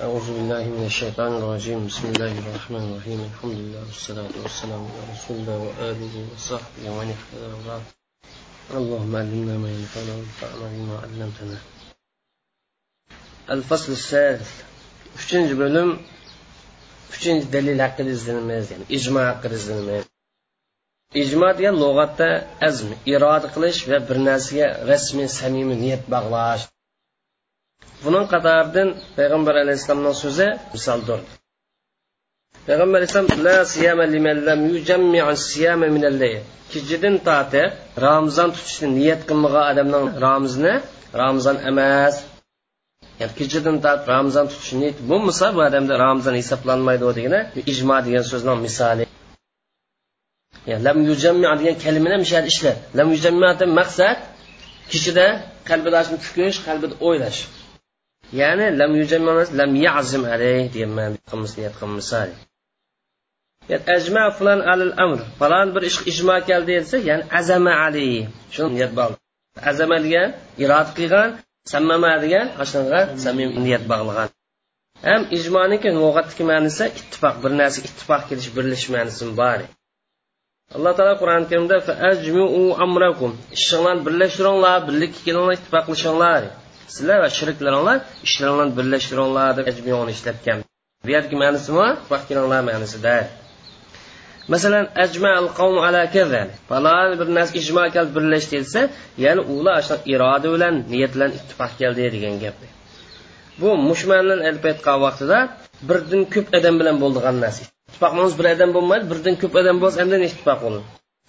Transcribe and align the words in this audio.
أعوذ 0.00 0.26
بالله 0.36 0.64
من 0.76 0.84
الشيطان 0.86 1.32
الرجيم 1.36 1.86
بسم 1.86 2.04
الله 2.12 2.32
الرحمن 2.42 2.82
الرحيم 2.88 3.20
الحمد 3.30 3.56
لله 3.62 3.80
والصلاة 3.88 4.34
والسلام 4.42 4.82
على 4.90 5.02
رسول 5.14 5.36
الله 5.36 5.58
وآله 5.66 6.14
وصحبه 6.34 6.82
ومن 6.90 7.08
اهتدى 7.14 7.48
وبعد 7.56 7.82
اللهم 8.78 9.16
علمنا 9.16 9.54
ما 9.64 9.70
ينفعنا 9.76 10.12
وانفعنا 10.18 10.66
بما 10.74 10.96
علمتنا 11.04 11.58
الفصل 13.50 13.92
الثالث 13.92 14.50
uchinchi 15.18 15.54
bo'lim 15.62 15.88
uchinchi 17.14 17.46
dalil 17.54 17.78
haqida 17.86 18.10
izlanamiz 18.16 18.66
ya'ni 18.72 18.84
ijmo 18.98 19.20
haqida 19.30 19.54
izlanamiz 19.60 20.04
ijmo 21.22 21.48
degan 21.58 21.76
lug'atda 21.84 22.28
azm 22.68 22.88
iroda 23.14 23.48
qilish 23.54 23.80
va 23.90 23.98
bir 24.08 24.18
narsaga 24.28 24.66
rasmiy 24.90 25.28
samimiy 25.40 25.78
niyat 25.84 26.02
bog'lash 26.14 26.64
buning 28.05 28.25
qatoridan 28.33 28.89
payg'ambar 29.17 29.55
alayhissalomning 29.63 30.15
so'zi 30.23 30.47
misoldir. 30.75 31.19
Payg'ambar 32.67 32.97
alayhissalom 32.99 33.29
la 33.47 33.57
siyama 33.73 34.05
liman 34.15 34.37
lam 34.47 34.59
yujammi'u 34.73 35.33
siyama 35.49 35.87
min 35.95 36.03
al-layl. 36.11 36.41
Kechadan 36.73 37.15
tortib 37.27 37.69
ramazon 38.05 38.49
tutishni 38.55 38.87
niyat 38.99 39.21
qilmagan 39.29 39.63
odamning 39.71 40.05
ramazini 40.25 40.73
ramazon 41.21 41.57
emas. 41.71 42.15
Ya'ni 43.19 43.33
kechadan 43.39 43.77
tortib 43.85 44.07
ramazon 44.13 44.45
tutishni 44.51 44.77
niyat 44.83 44.97
bo'lmasa 45.09 45.45
bu 45.55 45.59
odamda 45.69 45.93
ramazon 46.05 46.35
hisoblanmaydi 46.41 47.05
degani 47.17 47.39
ijmo 47.71 47.97
degan 48.07 48.23
so'zni 48.31 48.53
misoli. 48.67 49.05
Yani 50.69 50.81
lam 50.87 50.97
yujammi 51.09 51.45
degan 51.59 51.75
kalimani 51.85 52.15
ham 52.17 52.45
ishlar. 52.51 52.75
Lam 52.97 53.07
yujammi 53.15 53.45
maqsad 53.79 54.17
kishida 54.91 55.25
qalbida 55.69 55.99
tukish 56.25 56.57
qalbida 56.67 56.95
o'ylash. 57.07 57.39
Ya'ni 58.41 58.67
lam 58.79 58.91
yujammi 59.01 59.31
lam 59.59 59.71
yazim 59.87 60.23
alayh 60.33 60.63
deyapman 60.73 60.95
ma'ni 60.97 61.17
qilmish 61.29 61.53
niyat 61.59 61.75
qilmisal 61.81 62.29
ajma 63.95 64.23
fulan 64.37 64.59
alil 64.73 64.93
amr 65.03 65.19
falon 65.39 65.67
bir 65.75 65.83
ish 65.89 65.99
ijmo 66.11 66.35
keldi 66.49 66.71
desa 66.79 66.97
ya'ni 67.09 67.23
azama 67.39 67.73
ali 67.85 68.07
shuni 68.53 68.71
niyat 68.75 68.93
bog'li 68.99 69.17
azama 69.71 69.97
degan 70.05 70.29
irod 70.63 70.89
qilgan 70.97 71.29
sammama 71.71 72.13
degan 72.23 72.45
shunga 72.71 73.01
samim 73.23 73.49
niyat 73.63 73.83
bog'lagan. 73.91 74.29
Ham 75.07 75.21
ijmoniki 75.37 75.89
lug'atdagi 75.97 76.43
ma'nosi 76.51 76.85
ittifoq 76.99 77.35
bir 77.43 77.51
narsa 77.61 77.79
ittifoq 77.87 78.21
kelish 78.29 78.49
birlashish 78.55 78.89
ma'nosi 78.95 79.23
bor. 79.41 79.59
Alloh 80.75 80.93
taolo 80.97 81.15
qur'oni 81.21 81.45
karimda 81.51 81.77
amrakum. 82.85 83.31
Ishinglarni 83.57 84.01
birlashtiringlar 84.07 84.77
birlikka 84.87 85.19
kelinglar 85.25 85.53
ittifoqlashinglar 85.59 86.41
sizlar 86.95 87.17
va 87.23 87.29
shiriklaringlar 87.37 87.97
ishlaringlarni 88.27 88.73
birlashtiringlar 88.79 89.49
deb 89.57 89.65
ajmiyoni 89.71 90.11
ishlatgan. 90.17 90.57
Bu 91.05 91.09
yergi 91.15 91.35
ma'nosimi 91.43 91.85
ittifoq 91.93 92.23
kelinglar 92.29 92.61
ma'nosida 92.69 93.15
masalan 94.53 94.85
ajma 95.05 95.31
al 95.41 95.47
qavm 95.59 95.77
ala 95.87 96.01
kaza. 96.15 96.41
Falon 96.69 97.09
bir 97.19 97.27
narsa 97.37 97.53
ijmo 97.61 97.83
kal 97.95 98.05
birlashdi 98.15 98.55
desa 98.63 98.81
ya'ni 99.25 99.41
ular 99.55 99.83
iroda 100.13 100.47
bilan 100.55 100.75
niyat 100.93 101.11
bilan 101.15 101.31
ittifoq 101.37 101.71
keldi 101.81 102.01
degan 102.15 102.35
gap. 102.43 102.57
Bu 103.61 103.69
mushmandan 103.89 104.39
ilib 104.49 104.65
vaqtida 105.05 105.37
birdan 105.89 106.21
ko'p 106.33 106.47
odam 106.57 106.75
bilan 106.81 106.95
bo'ldigan 107.03 107.35
narsa. 107.43 107.61
Ittifoqimiz 107.89 108.33
bir 108.39 108.45
odam 108.53 108.69
bo'lmaydi 108.75 109.05
birdan 109.11 109.35
ko'p 109.41 109.53
odam 109.61 109.77
bo'lsa 109.83 109.97
endi 110.03 110.15
ittifoq 110.29 110.59
bo'ladi. 110.65 110.85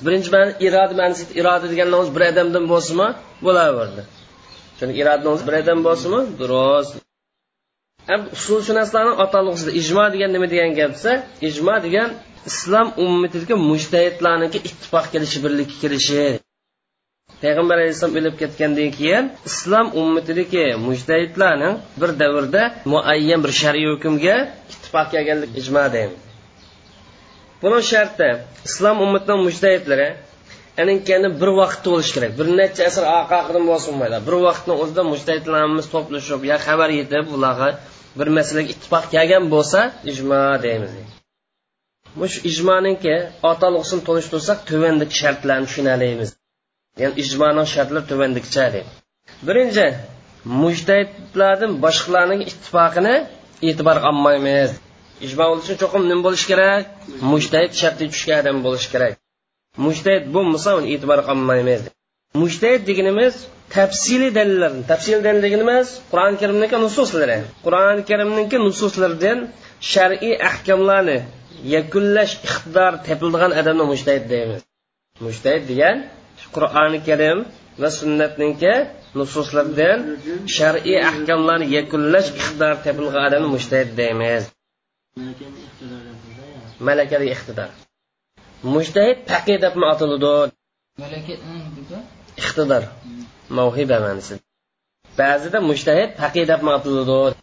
Birinchi 0.07 0.31
ma'ni 0.35 0.53
iroda 0.67 0.95
ma'nosi 1.01 1.23
iroda 1.41 1.67
deganimiz 1.73 2.09
bir 2.17 2.23
odamdan 2.31 2.65
bo'lsinmi? 2.73 3.09
Bo'laverdi. 3.47 4.03
Chunki 4.79 4.99
irodamiz 5.03 5.43
bir 5.47 5.55
odam 5.61 5.79
bo'lsinmi? 5.87 6.21
Durust. 6.41 6.95
Usulshunoslarni 8.37 9.15
atalg'usida 9.25 9.73
ijmo 9.81 10.05
degan 10.15 10.31
nima 10.37 10.47
degan 10.53 10.71
gap 10.79 10.93
desa 10.97 11.13
ijmo 11.49 11.75
degan 11.87 12.11
islom 12.51 12.89
ummatidagi 13.05 13.55
mujtahidlarniki 13.71 14.59
ittifoq 14.69 15.07
kelishi 15.13 15.39
birlikka 15.45 15.77
kelishi. 15.83 16.25
Payg'ambar 17.43 17.77
alayhissalom 17.81 18.15
o'lib 18.21 18.35
ketgandan 18.43 18.91
keyin 18.99 19.25
islom 19.51 19.87
ummatidagi 20.01 20.65
mujtahidlarning 20.87 21.75
bir 22.01 22.11
davrda 22.23 22.63
muayyan 22.93 23.41
bir 23.45 23.53
shar'iy 23.61 23.89
hukmga 23.93 24.37
ittifoq 24.73 25.07
kelganlik 25.15 25.51
ijmo 25.61 25.85
deymiz. 25.97 26.21
Buni 27.63 27.81
sharti 27.93 28.29
islom 28.69 28.97
ummatining 29.05 29.41
mujtahidlari 29.47 30.09
aninkani 30.83 31.29
bir 31.41 31.51
vaqtda 31.61 31.89
bo'lishi 31.93 32.13
kerak. 32.17 32.33
Bir 32.39 32.49
necha 32.61 32.83
asr 32.91 33.05
orqaqidan 33.19 33.65
bo'lsinmaydi 33.71 34.19
bir 34.29 34.37
vaqtni 34.47 34.75
o'zida 34.83 35.03
mujtahidlarimiz 35.13 35.87
to'plashib 35.95 36.41
yo 36.51 36.57
xabar 36.67 36.91
yetib 37.01 37.27
ularga 37.37 37.69
bir 38.19 38.29
masalaga 38.39 38.71
ittifoq 38.75 39.05
kelgan 39.15 39.45
bo'lsa 39.55 39.81
ijmo 40.13 40.43
deymiz. 40.67 40.93
Shu 42.33 42.41
ijmoninki 42.51 43.15
atalg'usini 43.53 44.03
to'lishtirsak 44.09 44.59
tuvandagi 44.69 45.15
shartlarni 45.21 45.67
tushunalaymiz 45.69 46.31
ya'ni 47.03 47.15
ijmoni 47.23 47.65
shartlari 47.75 48.07
tuvandikicha 48.11 48.67
birinchi 49.49 49.87
mujtahidlardan 50.63 51.73
boshqalarning 51.85 52.43
ittifoqini 52.51 53.15
e'tiborga 53.69 54.07
olmaymiz 54.13 54.71
ijmo 55.27 55.45
bo'lishi 55.51 55.67
uchun 55.67 55.79
cho'qim 55.83 56.03
nima 56.11 56.23
bo'lishi 56.27 56.47
kerak? 56.53 56.83
Mujtahid 57.33 57.73
shartli 57.81 58.07
tushgan 58.13 58.37
odam 58.43 58.57
bo'lishi 58.67 58.89
kerak. 58.95 59.18
Mujtahid 59.85 60.25
bo'lmasa 60.35 60.71
uni 60.79 60.89
e'tibor 60.95 61.21
qilmaymiz 61.29 61.83
mujtahid 62.43 62.83
deganimiz 62.91 63.35
tafsiliy 63.77 64.31
dalillar 64.39 64.73
tafsiliy 64.91 65.23
dalil 65.27 65.41
deganimiz 65.47 65.87
qur'oni 66.13 66.37
karimniki 66.43 66.77
nususlari. 66.85 67.39
Qur'oni 67.65 68.03
karimniki 68.11 68.57
nususlaridan 68.67 69.39
shar'iy 69.93 70.35
ahkamlarni 70.51 71.19
yakunlash 71.75 72.35
iqtidor 72.47 72.93
tepildigan 73.07 73.53
odamni 73.61 73.85
mujtahid 73.93 74.25
deymiz. 74.33 74.61
Mujtahid 75.27 75.65
degan 75.71 75.97
qur'oni 76.55 76.99
karim 77.09 77.39
va 77.83 77.89
sunnatniki 77.99 78.75
nususlaridan 79.21 79.99
shar'iy 80.57 80.99
ahkamlarni 81.11 81.67
yakunlash 81.77 82.29
iqtidor 82.39 82.75
tepilgan 82.87 83.23
odamni 83.29 83.49
mujtahid 83.57 83.91
deymiz. 84.01 84.43
Malakali 86.87 87.27
iqtidor 87.37 87.71
mujtahid 88.75 89.19
taqi 89.33 89.55
debmi 89.65 89.85
atiladi 89.93 90.35
iqtidor. 92.41 92.83
Mavhiba 93.59 93.97
ma'nosi 94.05 94.35
ba'zida 95.21 95.59
mujtahid 95.71 96.11
taqi 96.23 96.43
debmi 96.51 96.71
atiladi 96.79 97.37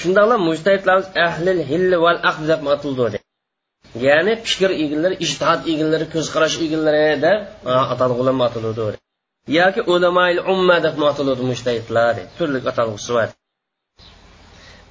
shundoqla 0.00 0.36
mujtahidlar 0.48 0.98
ahlil 1.26 1.60
hilli 1.70 1.96
val 2.04 2.18
aqd 2.30 2.42
deb 2.50 2.60
atiladi 2.74 3.18
ya'ni 4.06 4.32
fikr 4.50 4.70
egalari 4.84 5.16
ijtihod 5.26 5.60
egalari 5.72 6.06
ko'z 6.14 6.26
qarash 6.34 6.56
egalari 6.66 7.04
deb 7.26 7.38
atalg'ular 7.92 8.34
atiladi 8.48 8.98
yoki 9.58 9.80
ulamoil 9.92 10.38
umma 10.54 10.76
deb 10.86 10.96
atiladi 11.10 11.42
mujtahidlar 11.50 12.14
turli 12.36 12.58
atalg'usi 12.72 13.10
bor 13.16 13.28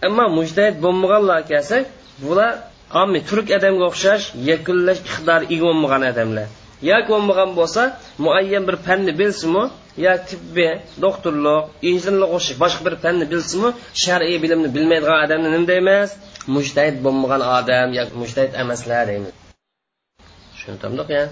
ammo 0.08 0.26
mujtahid 0.40 0.76
bo'lmaganlar 0.84 1.40
kelsak 1.52 1.84
bular 2.24 2.54
ammi 3.02 3.20
turk 3.30 3.48
odamga 3.58 3.86
o'xshash 3.92 4.26
yakunlash 4.50 5.02
iqtidori 5.08 5.46
ega 5.54 5.66
bo'lmagan 5.70 6.04
odamlar 6.12 6.48
yoki 6.90 7.10
bo'lmagan 7.14 7.50
bo'lsa 7.60 7.82
muayyan 8.26 8.64
bir 8.70 8.76
fanni 8.86 9.14
bilsinmi 9.22 9.64
yo 10.06 10.14
tibbiy 10.30 10.72
doktorlik 11.06 11.64
injinlik 11.90 12.30
o'xshash 12.36 12.58
boshqa 12.64 12.82
bir 12.88 12.96
fanni 13.04 13.26
bilsinmi 13.34 13.70
shar'iy 14.04 14.38
bilimni 14.44 14.70
bilmaydigan 14.76 15.20
odamni 15.26 15.50
nima 15.56 15.68
deymiz? 15.72 16.10
Mujtahid 16.56 16.98
bo'lmagan 17.06 17.42
odam 17.58 17.88
yoki 18.00 18.14
mujtahid 18.22 18.54
emaslar 18.64 19.04
deymiz. 19.12 19.34
Tushuntamdiq 20.54 21.08
ya. 21.18 21.24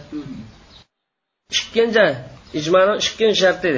Ikkinchi 1.55 2.05
ijmoni 2.59 2.93
ikkinchi 3.03 3.39
sharti. 3.43 3.69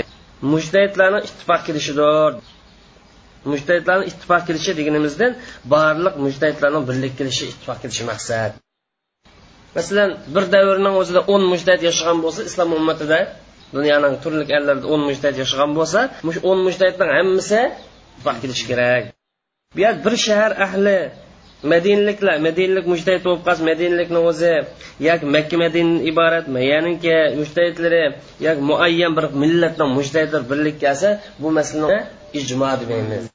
Mujtahidlarni 0.53 1.19
ittifoq 1.27 1.61
kelishidir. 1.67 2.31
Mujtahidlarni 3.51 4.05
ittifoq 4.11 4.41
kelishi 4.47 4.71
deganimizdan 4.79 5.31
barliq 5.73 6.15
mujtahidlarning 6.25 6.83
birlik 6.89 7.13
kelishi 7.19 7.45
ittifoq 7.51 7.77
kelishi 7.83 8.03
maqsad. 8.11 8.51
Masalan 9.77 10.09
bir 10.35 10.43
davrning 10.55 10.95
o'zida 11.01 11.21
o'n 11.33 11.43
mujtahid 11.53 11.81
yashagan 11.89 12.17
bo'lsa 12.25 12.41
islom 12.49 12.69
ummatida 12.79 13.19
dunyoning 13.77 14.15
turli 14.23 14.43
ellarida 14.57 14.87
o'n 14.93 15.01
mujtahid 15.09 15.37
yashagan 15.43 15.71
bo'lsa 15.79 15.99
o'n 16.49 16.59
mujtahidning 16.67 17.11
hammasi 17.17 17.61
ittifoq 17.69 18.37
kelishi 18.43 18.65
kerak. 18.71 19.03
Bu 19.75 19.79
yer 19.85 19.95
bir 20.05 20.15
shahar 20.25 20.51
ahli 20.65 20.97
madinliklar 21.73 22.37
madinlik 22.47 22.85
mujtahid 22.93 23.21
bo'lib 23.25 23.43
qolsa 23.47 23.63
madinlikni 23.71 24.19
o'zi 24.29 24.53
yoki 25.07 25.25
makka 25.35 25.57
madin 25.63 25.89
iborat 26.11 26.45
ya'niki 26.71 27.15
mujtahidlari 27.39 28.03
yoki 28.47 28.61
muayyan 28.69 29.13
bir 29.17 29.25
millatning 29.43 29.91
mujtahidlar 29.99 30.41
birlik 30.51 30.77
kelsa 30.83 31.09
bu 31.41 31.47
masalani 31.57 31.99
ijmo 32.39 32.71
demaymiz 32.81 33.25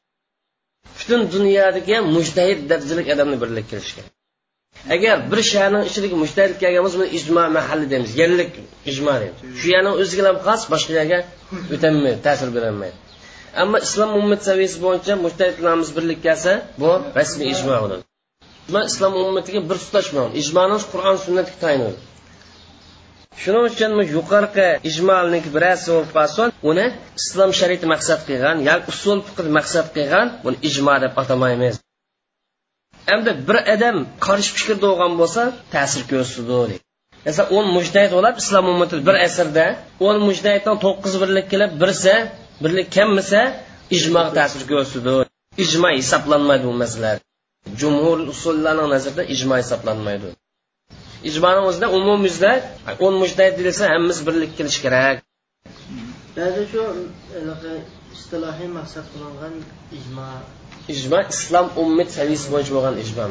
butun 0.98 1.20
dunyodagi 1.34 1.96
mujtahid 2.16 2.58
darajalik 2.70 3.06
odamni 3.14 3.36
birlik 3.42 3.66
kelishgan. 3.72 4.06
Agar 4.94 5.16
bir 5.30 5.40
shaharning 5.50 5.84
ichidagi 5.90 6.16
mujtahid 6.22 6.54
kelgan 6.62 6.82
bo'lsa 6.84 6.96
buni 7.00 7.10
ijmo 7.18 7.42
mahalli 7.58 7.86
deymiz. 7.92 8.10
Yerlik 8.20 8.52
ijmo 8.90 9.14
deymiz. 9.22 9.38
Shu 9.60 9.66
yerni 9.74 9.90
o'ziga 10.02 10.22
ham 10.28 10.38
xos 10.46 10.62
boshqa 10.72 10.92
yerga 10.98 11.18
o'tolmaydi 11.74 12.18
ta'sir 12.26 12.48
berolmaydi 12.56 12.96
ammo 13.62 13.78
islom 13.86 14.10
ummat 14.20 14.40
saviyasi 14.48 14.78
bo'yicha 14.84 15.14
mujtahidlarimiz 15.24 15.90
birlik 15.96 16.20
kelsa 16.26 16.52
bu 16.82 16.90
rasmiy 17.18 17.48
ijmo 17.54 17.74
bo'ladi. 17.82 18.02
Ijmo 18.68 18.80
islom 18.90 19.12
ummatiga 19.22 19.60
bir 19.70 19.78
tutash 19.84 20.10
ijmoni 20.42 20.76
qur'on 20.92 21.16
sunnatga 21.24 21.56
tayanadi. 21.64 21.96
Shuning 23.42 23.64
uchun 23.70 23.92
yuqorqi 24.16 24.68
ijmolniki 24.90 25.48
birasi 25.56 25.86
bo'lib 25.94 26.10
uni 26.70 26.86
islom 27.20 27.50
shariati 27.58 27.86
maqsad 27.94 28.20
qilgan 28.28 28.56
yoki 28.68 28.86
usul 28.92 29.18
fiqr 29.28 29.46
maqsad 29.58 29.86
qilgan 29.96 30.26
buni 30.44 30.56
ijmo 30.68 30.94
deb 31.04 31.12
atamaymiz. 31.22 31.74
Endi 33.14 33.30
bir 33.48 33.58
odam 33.74 33.96
qarshi 34.26 34.50
fikrda 34.56 34.86
bo'lgan 34.86 35.12
bo'lsa 35.20 35.42
ta'sir 35.74 36.02
ko'rsatdi 36.12 36.76
masalan 37.26 37.52
o'n 37.56 37.66
mujtahid 37.76 38.12
bo'lib 38.16 38.36
islom 38.42 38.66
ummati 38.72 38.96
bir 39.08 39.16
asrda 39.26 39.66
o'n 40.06 40.16
mujtahiddan 40.28 40.76
to'qqiz 40.84 41.14
birlik 41.22 41.46
kelib 41.52 41.72
birsa 41.82 42.14
birlik 42.64 42.88
kammisa 42.96 43.40
ijmo 43.96 44.22
ta'sir 44.38 44.62
ko'rsatdi 44.70 45.12
ijmo 45.64 45.88
hisoblanmaydi 46.00 46.64
bu 46.70 46.74
masala. 46.82 47.12
Jumhur 47.80 48.18
usullarning 48.32 48.88
nazarida 48.94 49.22
ijmo 49.34 49.54
hisoblanmaydi. 49.62 50.28
Ijmoni 51.30 51.60
o'zida 51.68 51.86
umumimizda 51.98 52.52
o'n 53.04 53.14
mujtahid 53.22 53.54
deyilsa 53.58 53.84
hammamiz 53.92 54.18
birlik 54.26 54.52
kelish 54.58 54.78
kerak. 54.84 55.16
Ba'zi 56.38 56.62
shu 56.72 56.82
istilohiy 58.16 58.68
maqsad 58.78 59.04
qilingan 59.12 59.54
ijmo 59.98 60.28
ijmo 60.94 61.18
islom 61.34 61.66
ummat 61.82 62.08
saviyasi 62.16 62.46
bo'yicha 62.52 62.72
bo'lgan 62.76 62.94
ijmo 63.04 63.24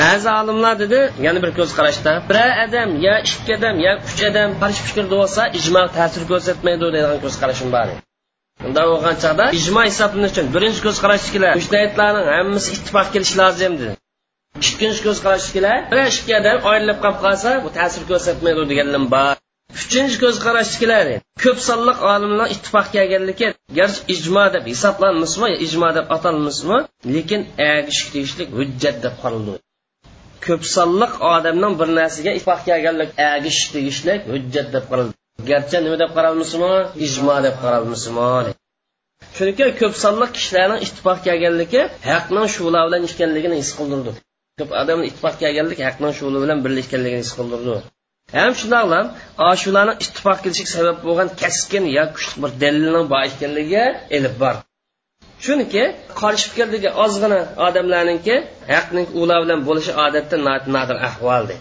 ba'zi 0.00 0.28
olimlar 0.40 0.74
dedi 0.82 0.98
yana 1.26 1.38
bir 1.44 1.50
ko'z 1.58 1.70
qarashda 1.78 2.12
bir 2.28 2.36
odam 2.64 2.90
yo 3.06 3.14
ikki 3.28 3.52
odam 3.58 3.76
yo 3.86 3.92
uch 4.08 4.22
odam 4.30 4.50
qarshi 4.62 4.82
fikrda 4.88 5.16
bo'lsa 5.22 5.42
ijmo 5.60 5.82
ta'sir 5.96 6.22
ko'rsatmaydi 6.30 6.86
degan 6.96 7.16
ko'z 7.24 7.34
qarashim 7.42 7.68
bor 7.76 7.88
unda 8.66 8.82
bo'lgan 8.90 9.16
chog'da 9.24 9.44
ijmo 9.60 9.82
hisoblanishi 9.90 10.32
uchun 10.34 10.46
birinchi 10.54 10.80
ko'z 10.86 10.96
qarashdagilar 11.04 11.52
mushtahidlarning 11.60 12.26
hammasi 12.36 12.68
ittifoq 12.76 13.06
kelishi 13.14 13.34
lozim 13.42 13.72
dedi 13.80 13.99
ikkinchi 14.80 15.02
ko'z 15.06 15.18
qarashdagilar 15.24 15.76
bir 15.92 15.98
ikki 16.10 16.32
odam 16.40 16.58
ayrilib 16.70 16.98
qolib 17.04 17.18
qolsa 17.24 17.50
bu 17.64 17.70
ta'sir 17.78 18.02
ko'rsatmaydi 18.10 18.62
deganlar 18.72 19.02
bor. 19.14 19.34
Uchinchi 19.82 20.16
ko'z 20.22 20.36
qarashdagilar 20.46 21.06
ko'p 21.44 21.58
sonliq 21.68 21.98
olimlar 22.12 22.46
ittifoq 22.54 22.86
kelganligi 22.96 23.48
garchi 23.78 24.00
ijmo 24.14 24.44
deb 24.54 24.64
hisoblanmasmi 24.72 25.50
ijmo 25.66 25.88
deb 25.98 26.06
atalmasmi 26.16 26.78
lekin 27.14 27.40
agish 27.72 28.00
deyishlik 28.14 28.48
hujjat 28.58 28.96
deb 29.04 29.14
qaraldi 29.22 29.54
ko'p 30.46 30.62
sonliq 30.76 31.12
odamning 31.34 31.74
bir 31.80 31.88
narsaga 31.98 32.30
ittifoq 32.38 32.60
kelganlik 32.68 33.10
agish 33.32 33.60
deyishlik 33.74 34.20
hujjat 34.32 34.68
deb 34.76 34.84
qaraldi 34.90 35.14
garchi 35.50 35.76
nima 35.84 35.98
deb 36.02 36.10
qaralmasmi 36.16 36.72
ijmo 37.06 37.36
deb 37.46 37.54
qaralmasmi 37.64 38.30
chunki 39.36 39.66
ko'p 39.80 39.94
sonli 40.04 40.26
kishilarning 40.36 40.80
ittifoq 40.86 41.18
kelganligi 41.28 41.82
haqning 42.10 42.46
shular 42.56 42.82
bilan 42.88 43.02
ishganligini 43.08 43.56
his 43.62 43.72
qildirdi. 43.78 44.12
Ko'p 44.60 44.70
odamni 44.82 45.04
ittifoq 45.10 45.34
kelganlik 45.42 45.80
haqni 45.88 46.08
shuli 46.18 46.38
bilan 46.44 46.58
birlashganligini 46.64 47.22
his 47.24 47.32
qildirdi. 47.38 47.76
Ham 48.38 48.52
shundoq 48.60 48.84
shundoqlam 48.90 49.06
shularni 49.62 49.94
ittifoq 50.04 50.38
kelishiga 50.44 50.70
sabab 50.76 50.96
bo'lgan 51.06 51.28
kaskin 51.42 51.84
yo 51.98 52.04
kuchli 52.16 52.36
bir 52.42 52.50
dalilning 52.62 53.06
bor 53.12 53.22
ekanligiga 53.30 53.84
ilib 54.16 54.34
bor. 54.42 54.54
Chunki 55.44 55.84
qarshi 56.20 56.46
fikrdagi 56.50 56.90
ozgina 57.04 57.40
odamlarninki 57.66 58.34
haqning 58.74 59.06
ular 59.20 59.38
bilan 59.44 59.60
bo'lishi 59.68 59.92
odatda 60.06 60.36
nodir 60.76 60.98
ahvoldi 61.08 61.56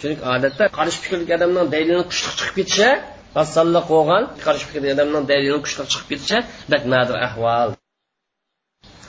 chunki 0.00 0.22
odatda 0.34 0.64
qarshi 0.78 0.98
fikrdagi 1.04 1.32
odamning 1.38 1.66
dalilini 1.74 2.04
kuchli 2.10 2.30
chiqib 2.38 2.54
ketishi 2.58 2.90
osonliq 3.42 3.86
bo'lgan 3.94 4.22
qarshi 4.46 4.64
fikrdagi 4.68 4.92
odamning 4.96 5.24
dalilini 5.30 5.60
kuchli 5.66 5.84
chiqib 5.92 6.08
ketishi 6.12 6.38
bak 6.72 6.82
nodir 6.94 7.16
ahvol. 7.28 7.79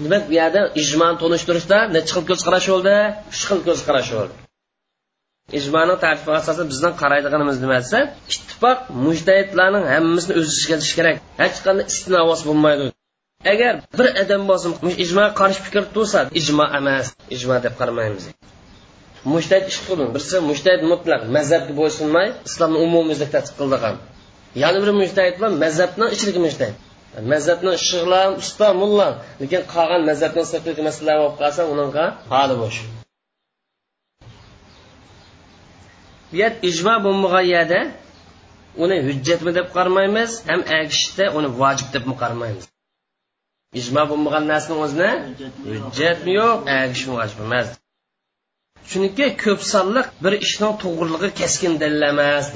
Demak 0.06 0.24
bu 0.30 0.34
yerda 0.42 0.62
ijmoni 0.84 1.18
tunishtirishda 1.24 1.78
nechi 1.96 2.12
xil 2.16 2.24
ko'z 2.30 2.42
qarash 2.48 2.68
bo'ldi 2.74 2.96
uch 3.32 3.44
xil 3.50 3.60
ko'z 3.68 3.80
qarash 3.88 4.12
bo'ldi 4.18 4.36
ijmoni 5.60 5.96
tarifi 6.04 6.32
asosida 6.40 6.66
bizdan 6.72 6.94
qaraydiganimiz 7.02 7.58
nima 7.64 7.78
desa 7.84 8.00
ittifoq 8.34 8.80
mujtahidlarning 9.06 9.86
hammasini 9.94 10.34
o'z 10.40 10.48
ichiga 10.56 10.76
olishi 10.78 10.96
kerak. 11.00 11.16
Hech 11.44 11.58
qanday 11.66 11.86
istinavos 11.94 12.42
bo'lmaydi. 12.48 12.86
Agar 13.54 13.74
bir 13.98 14.08
odam 14.24 14.44
bo'lsa 14.50 14.68
ijmo 15.06 15.26
qarshi 15.40 15.60
fikr 15.68 15.84
tursa 15.96 16.20
ijmo 16.42 16.66
emas 16.80 17.08
ijmo 17.36 17.56
deb 17.66 17.74
qaramaymiz. 17.80 18.24
Mushtahid 19.34 19.66
ish 19.72 19.80
qildi. 19.88 20.06
Birisi 20.16 20.38
mushtahid 20.52 20.82
mutlaq 20.92 21.22
mazhabga 21.36 21.74
bo'ysunmay 21.82 22.28
islomni 22.50 22.78
umumiy 22.88 23.18
tadqiq 23.36 23.56
qildigan 23.60 23.96
yana 24.64 24.78
bir 24.84 24.92
mushtahid 25.02 25.36
bilan 25.38 25.54
mazhabni 25.64 26.06
ichidagi 26.16 26.40
mushtahid 26.48 26.76
mazhabni 27.32 27.72
ishg'lan 27.80 28.30
usta 28.42 28.68
mulla. 28.82 29.08
Lekin 29.42 29.62
qolgan 29.74 30.02
mazhabdan 30.10 30.46
sirtidagi 30.52 30.82
masalalar 30.90 31.18
bo'lib 31.22 31.36
qolsa 31.42 31.62
uninga 31.74 32.06
holi 32.34 32.56
bo'sh. 32.62 32.80
Bu 36.30 36.36
yer 36.42 36.52
ijmo 36.70 36.96
bo'lmagan 37.06 37.46
yerda 37.54 37.80
uni 38.84 38.98
hujjatmi 39.08 39.52
deb 39.58 39.68
qaramaymiz 39.76 40.32
ham 40.50 40.62
agishda 40.80 41.26
uni 41.38 41.50
vojib 41.62 41.88
deb 41.96 42.04
qaramaymiz 42.22 42.66
ijmo 43.80 44.04
bo'lmagan 44.12 44.44
narsani 44.52 44.78
o'zini 44.86 45.12
hujjatmi 45.72 46.32
yo'q 46.40 46.58
agishmi 46.82 47.14
vojib 47.20 47.40
emas. 47.48 47.68
Chunki 48.90 49.26
ko'p 49.44 49.62
sonliq 49.74 50.08
bir 50.24 50.34
ishning 50.46 50.74
to'g'riligi 50.84 51.30
keskin 51.40 51.74
dalil 51.82 52.04
emas 52.14 52.48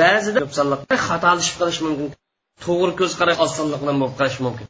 ba'zida 0.00 0.38
ko'p 0.44 0.54
sonliqda 0.58 0.94
xatolashib 1.06 1.54
qolishi 1.60 1.82
mumkin. 1.86 2.08
To'g'ri 2.64 2.92
ko'z 3.00 3.12
qarash 3.20 3.40
osonlik 3.46 3.80
bilan 3.82 3.96
bo'lib 4.00 4.14
qolishi 4.20 4.40
mumkin. 4.46 4.66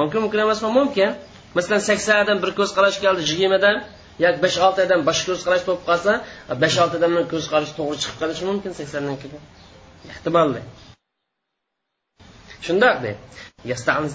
Mumkin 0.00 0.18
mumkin 0.24 0.40
emasmi? 0.46 0.68
Mumkin. 0.80 1.10
Masalan 1.56 1.82
sakson 1.88 2.16
odam 2.24 2.38
bir 2.44 2.50
ko'z 2.58 2.70
qarash 2.76 2.98
keldi 3.04 3.22
yigirmadan 3.30 3.76
yoki 4.24 4.38
besh 4.44 4.56
olti 4.66 4.80
odam 4.86 5.00
boshqa 5.08 5.26
ko'z 5.30 5.42
qarash 5.46 5.64
bo'lib 5.68 5.82
qolsa 5.88 6.12
besh 6.62 6.76
olti 6.82 6.94
odamni 7.00 7.22
ko'z 7.32 7.44
qarashi 7.52 7.74
to'g'ri 7.78 7.96
chiqib 8.02 8.16
qolishi 8.22 8.44
mumkin 8.50 8.72
saksondan 8.78 9.16
keyin. 9.22 9.42
Ehtimolli. 10.12 10.62
Shundoq 12.66 12.96
deydi 13.04 13.20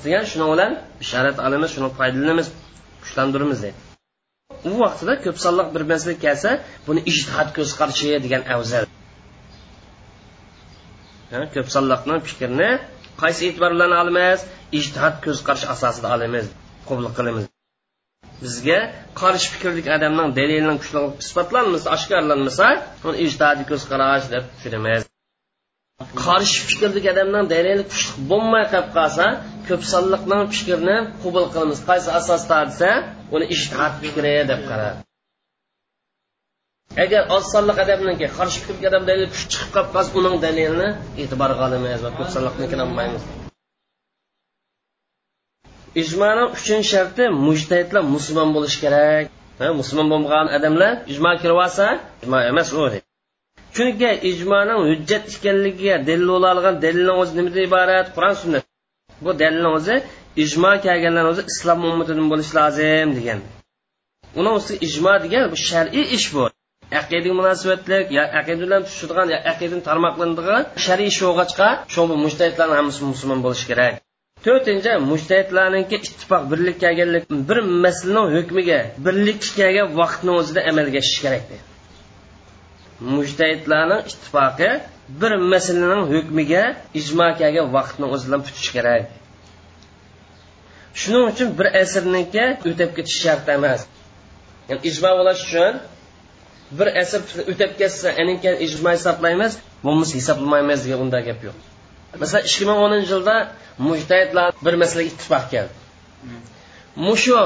degan 0.06 0.24
shuni 0.31 0.46
bilan 0.54 0.72
bishorat 1.01 1.38
olamiz 1.48 1.69
shuni 1.75 1.90
foydalanamiz 1.98 2.48
kuchlantiramiz 3.04 3.60
deydi 3.66 3.80
u 4.69 4.72
vaqtida 4.84 5.13
ko'p 5.25 5.38
sonliq 5.46 5.68
bir 5.75 5.84
masala 5.92 6.16
kelsa 6.25 6.50
buni 6.88 7.01
ijtihod 7.12 7.50
ko'z 7.57 7.69
qarashi 7.80 8.07
degan 8.25 8.44
afzal. 8.56 8.86
Ko'p 11.29 11.67
sonliqni 11.75 12.15
fikrini 12.27 12.69
qaysi 13.21 13.41
e'tibor 13.49 13.71
bilan 13.75 13.91
olamiz? 14.01 14.39
Ijtihod 14.79 15.15
ko'z 15.25 15.39
qarash 15.47 15.65
asosida 15.73 16.07
olamiz 16.15 16.45
qabul 16.87 17.07
qilamiz. 17.17 17.43
Bizga 18.43 18.79
qarshi 19.21 19.48
fikrlik 19.53 19.88
odamning 19.95 20.29
dalilini 20.39 20.75
kuchli 20.81 21.01
isbotlanmasa 21.24 21.88
oshkorlanmasa 21.95 22.67
uni 23.07 23.17
ijtihodiy 23.25 23.65
ko'z 23.71 23.83
qarash 23.91 24.25
deb 24.33 24.43
tushunamiz. 24.53 25.01
Qarshi 26.25 26.59
fikrlik 26.69 27.05
odamning 27.13 27.45
dalili 27.53 27.83
kuchli 27.91 28.12
bo'lmay 28.31 28.65
qolib 28.74 28.89
qolsa 28.98 29.27
ko'p 29.67 29.83
sonliqning 29.93 30.43
fikrini 30.53 30.98
qabul 31.24 31.45
qilamiz. 31.53 31.79
Qaysi 31.89 32.09
asosda 32.19 32.57
desa 32.69 32.91
uni 33.36 33.45
ijtihod 33.55 33.93
fikri 34.03 34.33
deb 34.51 34.62
qaraydi 34.71 35.09
agar 36.98 37.22
oz 37.36 37.46
sonliq 37.53 37.77
odamniki 37.84 38.27
qarshi 38.38 38.60
fikrga 38.65 38.88
odam 38.91 39.03
dalil 39.10 39.27
kuch 39.34 39.46
chiqib 39.51 39.69
qolib 39.75 39.89
qolsa 39.96 40.12
uning 40.19 40.36
dalilini 40.46 40.89
e'tiborga 41.22 41.62
olmaymiz 41.67 42.01
va 42.05 42.12
ko'p 42.17 42.29
sonliqnikini 42.36 42.81
olmaymiz. 42.88 43.24
Ijmoni 46.01 46.43
uchinchi 46.55 46.88
sharti 46.93 47.24
mujtahidlar 47.46 48.03
musulmon 48.15 48.50
bo'lishi 48.55 48.79
kerak. 48.84 49.25
Musulmon 49.79 50.08
bo'lmagan 50.13 50.48
odamlar 50.58 50.91
ijmo 51.12 51.31
kirib 51.41 51.58
olsa 51.65 51.86
ijmo 52.24 52.38
emas 52.51 52.69
u. 52.81 52.84
Chunki 53.75 54.10
ijmoni 54.31 54.74
hujjat 54.84 55.24
ekanligiga 55.36 55.96
dalil 56.08 56.27
bo'ladigan 56.34 56.75
dalilni 56.84 57.13
o'zi 57.22 57.34
nimadan 57.38 57.63
iborat? 57.69 58.08
Qur'on 58.15 58.36
sunnat 58.41 58.63
bu 59.25 59.31
dalilni 59.41 59.69
o'zi 59.77 59.96
ijmo 60.43 60.72
kelganlar 60.86 61.25
o'zi 61.31 61.41
islom 61.51 61.79
ummatidan 61.89 62.27
bo'lishi 62.31 62.53
lozim 62.60 63.10
degan. 63.17 63.39
Uni 64.39 64.50
o'zi 64.58 64.74
ijmo 64.88 65.13
degan 65.25 65.43
bu 65.51 65.58
shar'iy 65.67 66.05
ish 66.17 66.27
bu. 66.36 66.46
Aqidaga 67.00 67.34
munosabatlik 67.39 68.05
yo 68.17 68.24
aqida 68.39 68.62
bilan 68.65 68.81
tushadigan 68.88 69.27
yo 69.34 69.39
aqidani 69.51 69.84
tarmoqlanadigan 69.89 70.62
shar'iy 70.86 71.10
ish 71.12 71.19
shu 71.93 72.01
bu 72.10 72.15
mujtahidlarni 72.25 72.75
hammasi 72.79 73.01
musulmon 73.12 73.39
bo'lishi 73.46 73.65
kerak. 73.72 73.93
To'rtinchi 74.46 74.91
mushtahidlarniki 75.12 75.96
ittifoq 76.08 76.43
birlik 76.51 76.77
kelganlik 76.84 77.24
bir 77.50 77.60
masalaning 77.86 78.27
hukmiga 78.38 78.79
birlik 79.05 79.41
kelgan 79.60 79.88
vaqtni 80.00 80.31
o'zida 80.39 80.62
amalga 80.72 80.98
oshirish 81.03 81.22
kerak 81.25 81.43
mushtahidlarning 83.15 84.01
ittifoqi 84.12 84.72
bir 85.22 85.31
masalaning 85.53 86.05
hukmiga 86.13 86.63
ijmo 87.00 87.27
kelgan 87.41 87.67
vaqtni 87.77 88.05
o'zida 88.15 88.38
tutish 88.46 88.69
kerak. 88.75 89.03
Shuning 91.00 91.25
uchun 91.31 91.50
bir 91.60 91.67
asrniki 91.81 92.46
o'tab 92.69 92.91
ketish 92.98 93.19
shart 93.24 93.46
emas. 93.58 93.81
Yani 94.69 94.81
ijmo 94.89 95.12
bo'lish 95.19 95.41
uchun 95.48 95.74
bir 96.77 96.88
asr 97.01 97.21
o'tab 97.51 97.71
ketsa 97.79 98.09
ijmo 98.65 98.89
hisoblaymiz 98.97 99.53
bo'lmasa 99.85 100.13
hisoblamaymiz 100.19 100.79
degan 100.85 100.99
unda 101.05 101.19
gap 101.27 101.39
yo'q. 101.47 101.57
Masalan 102.21 102.43
ikki 102.49 102.63
ming 102.69 102.79
o'ninchi 102.85 103.11
yilda 103.15 103.35
mujtahidlar 103.88 104.49
bir 104.65 104.73
masalaga 104.81 105.09
ittifoq 105.11 105.45
keldi. 105.53 105.73
Mushu 107.05 107.39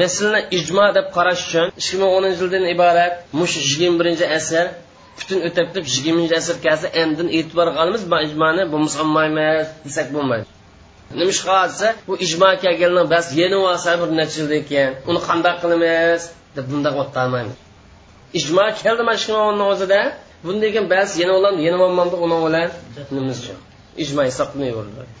masalani 0.00 0.42
ijmo 0.58 0.86
deb 0.98 1.06
qarash 1.16 1.42
uchun 1.48 1.66
ikki 1.80 1.94
ming 2.00 2.10
o'ninchi 2.18 2.40
yildan 2.44 2.64
iborat 2.74 3.14
mushu 3.40 3.58
yigirma 3.68 3.96
birinchi 4.00 4.26
asr 4.38 4.66
butun 5.18 5.38
o'tib 5.48 5.68
deb 5.76 5.84
yigirmanchi 5.94 6.34
asr 6.40 6.56
kelsa 6.66 6.86
endin 7.02 7.28
e'tibor 7.38 7.68
qilamiz 7.76 8.02
bu 8.10 8.16
ijmoni 8.26 8.62
bo'lmasa 8.72 8.96
olmaymiz 9.04 9.66
desak 9.86 10.06
bo'lmaydi. 10.16 10.46
Nima 11.18 11.30
ish 11.34 11.42
qilsa 11.50 11.88
bu 12.08 12.14
ijmo 12.26 12.48
kelganlar 12.64 13.06
bas 13.14 13.26
yeni 13.40 13.56
olsa 13.70 13.90
bir 14.00 14.08
necha 14.20 14.36
yildan 14.40 14.62
keyin 14.70 14.92
uni 15.10 15.20
qandoq 15.28 15.56
qilamiz 15.62 16.22
deb 16.56 16.64
bundoq 16.72 16.94
o'tolmaymiz. 17.04 17.56
Ijmo 18.38 18.64
keldi 18.82 19.02
mana 19.08 19.18
shu 19.24 19.32
o'zida 19.72 20.00
bundan 20.44 20.70
keyin 20.74 20.86
bas 20.92 21.10
yana 21.20 21.32
ular 21.38 21.52
yana 21.66 21.78
olmamda 21.86 22.16
uni 22.24 22.36
bilan 22.46 22.68
nimasi 23.16 23.42
yo'q 23.50 23.60
ijmo 24.02 24.22
hisoblanmayverdi 24.28 25.18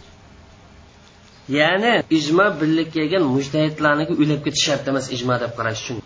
ya'ni 1.58 1.92
ijmo 2.18 2.46
birlik 2.60 2.88
kelgan 2.96 3.24
mujtahidlarniki 3.34 4.12
o'lib 4.22 4.40
ketish 4.46 4.64
shart 4.68 4.84
emas 4.92 5.06
ijmo 5.16 5.34
deb 5.42 5.52
qarash 5.58 5.80
uchun. 5.84 5.98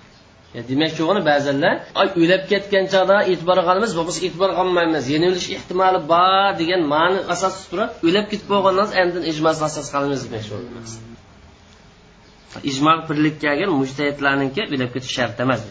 Demak 0.70 0.90
shu 0.96 1.02
ba'zanlar 1.30 1.74
ay 2.00 2.08
o'lib 2.22 2.42
ketgan 2.52 2.84
chog'da 2.94 3.16
e'tibor 3.32 3.58
qilamiz 3.68 3.92
bo'lmasa 3.98 4.20
e'tibor 4.26 4.50
qilmaymiz 4.58 5.04
yenilish 5.14 5.48
ehtimoli 5.56 6.00
bor 6.12 6.50
degan 6.60 6.82
ma'ni 6.94 7.18
asos 7.34 7.54
turib 7.70 7.90
o'lib 8.08 8.26
ketib 8.30 8.48
bo'lgandan 8.54 8.88
endi 9.02 9.18
ijmosini 9.32 9.64
asos 9.70 9.86
qilamiz 9.94 10.20
demoqchi 10.24 10.48
shu 10.48 10.56
ijmo 12.70 12.92
birlik 13.08 13.36
kelgan 13.44 13.70
mujtahidlarniki 13.80 14.60
o'lib 14.74 14.90
ketish 14.94 15.14
shart 15.18 15.36
emas. 15.44 15.62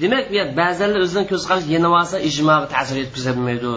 Demak 0.00 0.24
bu 0.32 0.56
ba'zanlar 0.60 1.00
o'zidan 1.06 1.26
ko'z 1.30 1.42
qarash 1.48 1.66
yenib 1.74 1.92
olsa 2.00 2.16
ijmoga 2.30 2.66
ta'sir 2.74 2.96
yetkazolmaydi 3.02 3.68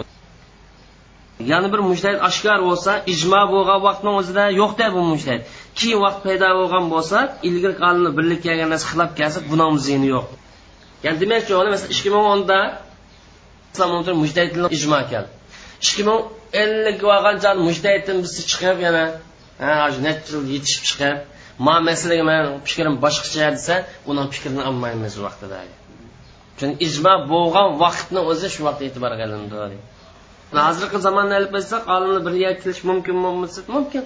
yana 1.52 1.68
bir 1.72 1.80
mujtahid 1.90 2.20
oshkor 2.28 2.60
bo'lsa 2.68 2.92
ijmo 3.14 3.42
bo'lgan 3.54 3.78
vaqtni 3.86 4.10
o'zida 4.20 4.44
yo'qda 4.60 4.86
bu 4.96 5.00
mujtahid. 5.12 5.42
Keyin 5.78 5.98
vaqt 6.06 6.20
paydo 6.26 6.48
bo'lgan 6.60 6.84
bo'lsa 6.94 7.18
ilgari 7.48 7.74
qonunni 7.82 8.10
birlik 8.18 8.40
kelgan 8.46 8.68
narsa 8.72 8.86
xilab 8.92 9.10
kelsa 9.20 9.38
buni 9.50 9.64
ziyni 9.86 10.08
yo'q. 10.14 10.26
Ya'ni 11.04 11.16
demakchi 11.22 11.52
masalan 11.74 11.92
ikki 11.94 12.08
ming 12.14 12.26
o'nda 12.34 12.58
islom 13.72 13.90
mujtahidlar 14.22 14.68
ijmo 14.78 15.00
keldi. 15.12 15.30
ikki 15.84 16.02
ming 16.08 16.20
ellik 16.62 16.98
bo'lgancha 17.08 17.50
mujtahiddan 17.66 18.16
birisi 18.22 18.42
chiqib 18.50 18.78
yana 18.86 19.04
necha 20.06 20.30
yil 20.36 20.46
yetishib 20.54 20.84
chiqib 20.88 21.16
ma 21.66 21.74
masalaga 21.88 22.24
mani 22.30 22.48
fikrim 22.68 22.94
boshqacha 23.04 23.48
desa 23.56 23.74
uni 24.10 24.22
fikrini 24.34 24.62
olmaymiz 24.68 25.14
vaqtida 25.26 25.58
chunki 26.58 26.76
ijmo 26.86 27.14
bo'lgan 27.32 27.68
vaqtni 27.82 28.20
o'zi 28.30 28.48
shu 28.54 28.60
vaqt 28.68 28.80
e'tibor 28.86 29.12
qilindi. 29.20 29.78
Hozirgi 30.66 30.98
zamonni 31.06 31.34
olib 31.38 31.50
qo'ysak 31.54 31.82
olimlar 31.94 32.22
bir 32.26 32.34
yerga 32.44 32.58
kelish 32.62 32.82
mumkin 32.90 33.16
bo'lmasa 33.24 33.60
mumkin. 33.76 34.04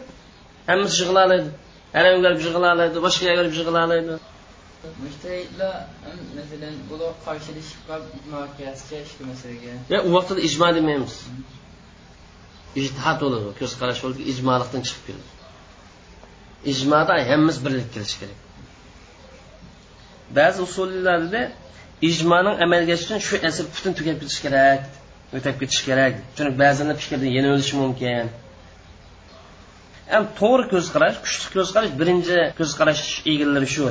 Hammasi 0.71 0.97
yig'lalaydi 1.03 1.49
haramga 1.97 2.27
olib 2.31 2.43
yig'lalaydi 2.47 2.99
boshqa 3.07 3.23
yerga 3.29 3.41
olib 3.45 3.55
yig'lalaydi 3.61 4.15
mushtahidlar 5.05 5.75
masalan 6.39 6.75
bular 6.91 7.13
qarshilashib 7.27 7.81
qolib 7.89 8.07
shu 9.11 9.23
masalaga 9.33 9.73
yo 9.93 9.99
u 10.09 10.11
vaqtda 10.17 10.41
ijmo 10.49 10.69
demaymiz. 10.79 11.15
Ijtihod 12.81 13.19
bo'ladi 13.25 13.49
ko'z 13.61 13.73
qarash 13.81 14.01
bo'ladi 14.05 14.23
ijmolikdan 14.33 14.83
chiqib 14.87 15.05
keladi 15.09 15.29
ijmoda 16.73 17.15
hammamiz 17.31 17.65
birlik 17.65 17.89
kelish 17.95 18.17
kerak. 18.21 18.39
Ba'zi 20.37 20.63
usullarda 20.69 21.43
ijmoning 22.09 22.57
amalga 22.65 22.93
oshishi 22.97 23.07
uchun 23.09 23.21
shu 23.29 23.35
asr 23.49 23.65
butun 23.75 23.93
tugab 23.99 24.17
ketishi 24.21 24.41
kerak 24.47 24.81
o'tab 25.37 25.55
ketish 25.61 25.83
kerak. 25.89 26.13
Chunki 26.37 26.55
ba'zida 26.63 26.95
fikrdan 27.01 27.31
yana 27.39 27.49
o'lishi 27.55 27.75
mumkin. 27.83 28.27
Ham 30.13 30.25
to'g'ri 30.41 30.65
ko'z 30.73 30.87
qarash 30.95 31.17
kuchli 31.25 31.49
ko'z 31.57 31.69
qarash 31.75 31.93
birinchi 32.01 32.37
ko'z 32.59 32.71
qarash 32.81 33.03
egallari 33.33 33.69
shu 33.75 33.83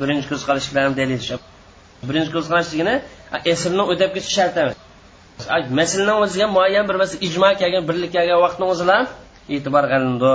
birinchi 0.00 0.26
ko'z 0.32 0.42
qarash 0.48 0.68
bilan 0.72 0.90
birinchi 2.08 2.30
ko'z 2.36 2.46
qarash 2.50 2.68
degani 2.72 2.94
asrni 3.52 3.82
o'tab 3.92 4.10
ketish 4.14 4.34
shart 4.38 4.54
emas. 4.62 4.76
Masalani 5.80 6.14
o'ziga 6.24 6.46
muayyan 6.56 6.84
bir 6.88 6.96
masala 7.02 7.18
ijmo 7.28 7.48
kelgan 7.62 7.82
birlik 7.88 8.10
kelgan 8.16 8.38
vaqtni 8.44 8.64
o'zida 8.72 8.96
e'tibor 9.54 9.84
qilindi. 9.92 10.30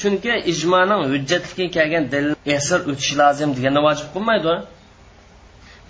Chunki 0.00 0.32
ijmoning 0.52 1.02
hujjatlikka 1.12 1.66
kelgan 1.76 2.04
dalil 2.12 2.32
asr 2.58 2.80
o'tishi 2.90 3.14
lozim 3.22 3.50
deganni 3.56 3.80
vojib 3.86 4.08
qilmaydi 4.14 4.54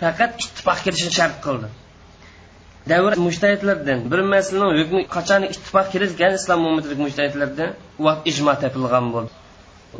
faqat 0.01 0.31
ittifoq 0.43 0.79
kirishini 0.85 1.13
shart 1.19 1.35
qildi. 1.45 1.67
Davr 2.91 3.13
mushtahidlardan 3.27 3.99
bir 4.11 4.21
masalaning 4.33 4.77
hukmi 4.81 5.01
qachon 5.15 5.41
ittifoq 5.53 5.87
kirgan 5.93 6.33
islom 6.39 6.59
ummatidagi 6.69 7.01
mushtahidlardan 7.07 7.69
u 7.99 8.01
vaqt 8.07 8.23
ijmo 8.31 8.53
topilgan 8.63 9.05
bo'ldi. 9.15 9.31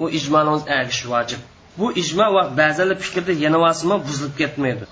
U 0.03 0.06
ijmoni 0.20 0.56
agish 0.79 1.01
vojib. 1.12 1.41
Bu 1.79 1.88
ijmo 2.01 2.25
vaqt 2.38 2.51
ba'zanlar 2.62 2.98
fikrda 3.06 3.34
yanavosimi 3.46 3.98
buzilib 4.08 4.36
ketmaydi. 4.41 4.86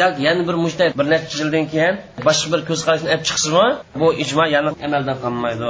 Yoki 0.00 0.20
yana 0.28 0.42
bir 0.48 0.56
mushtahid 0.64 0.94
bir 1.00 1.06
necha 1.12 1.36
yildan 1.40 1.66
keyin 1.72 1.94
boshqa 2.28 2.46
bir 2.54 2.60
ko'z 2.68 2.80
qarashni 2.86 3.08
olib 3.14 3.24
chiqsimi 3.28 3.66
bu 4.00 4.08
ijmo 4.24 4.44
yana 4.56 4.70
amaldan 4.86 5.16
qolmaydi. 5.24 5.68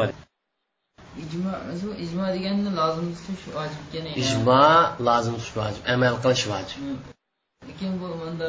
Ijmo 1.25 1.53
ijmo 2.05 2.25
deganda 2.37 2.71
lozim 2.81 3.09
tutish 3.17 3.45
vojib 3.57 3.83
ijmo 4.23 4.63
lozim 5.09 5.35
tutish 5.39 5.55
vojib 5.61 5.83
amal 5.95 6.15
qilish 6.23 6.47
vojib 6.53 7.14
lekin 7.69 7.93
bu 8.01 8.07
manda 8.23 8.49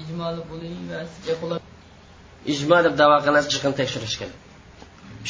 ijmoli 0.00 0.40
bo'ling 0.50 0.76
ijmo 2.52 2.78
deb 2.86 2.94
davo 3.02 3.16
qilasiz 3.26 3.48
chiqin 3.54 3.72
tekshirish 3.80 4.16
kerak 4.20 4.36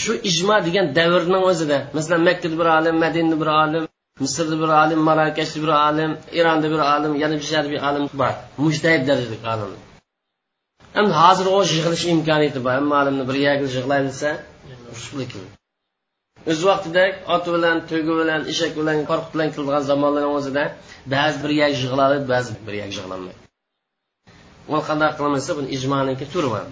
shu 0.02 0.12
ijmo 0.30 0.56
degan 0.66 0.86
davrning 0.98 1.44
o'zida 1.50 1.78
masalan 1.96 2.22
makkada 2.28 2.56
bir 2.60 2.68
olim 2.78 2.96
madinada 3.04 3.36
bir 3.42 3.50
olim 3.62 3.84
misrda 4.20 4.56
bir 4.62 4.70
olim 4.82 5.00
marokashda 5.08 5.58
bir 5.64 5.68
olim 5.68 6.10
eronda 6.32 6.70
bir 6.70 6.80
olim 6.94 7.12
yana 7.22 7.36
bir 7.40 7.70
bir 7.72 7.80
olim 7.88 8.04
bor. 8.20 8.32
Mushtahid 8.58 9.02
darajadagi 9.08 9.46
olim 9.54 9.80
endi 10.98 11.12
hozir 11.22 11.46
u 11.46 11.58
yig'ilish 11.74 12.04
imkoniyati 12.14 12.64
bor. 12.64 12.72
Hamma 12.78 12.94
olimni 13.02 13.24
bir 13.28 13.36
yerga 13.46 13.66
yig'lay 13.76 14.00
desa 14.08 14.30
o'z 16.50 16.60
vaqtida 16.68 17.04
ot 17.34 17.44
bilan 17.54 17.76
tugi 17.90 18.12
bilan 18.20 18.40
eshak 18.52 18.72
bilan 18.80 18.98
qo'rqib 19.10 19.32
bilan 19.34 19.48
keladigan 19.54 19.82
zamonlarni 19.90 20.30
o'zida 20.38 20.64
ba'zi 21.14 21.36
bir 21.44 21.50
yak 21.62 21.72
yig'iladi 21.82 22.16
ba'zi 22.32 22.50
bir 22.66 22.74
yak 22.82 22.92
yig'lanmaydi 22.98 23.46
uni 24.70 24.82
qanday 24.88 25.10
qilmasa 25.18 25.50
buni 25.58 25.68
ijmoniki 25.76 26.26
turi 26.32 26.48
bor. 26.54 26.64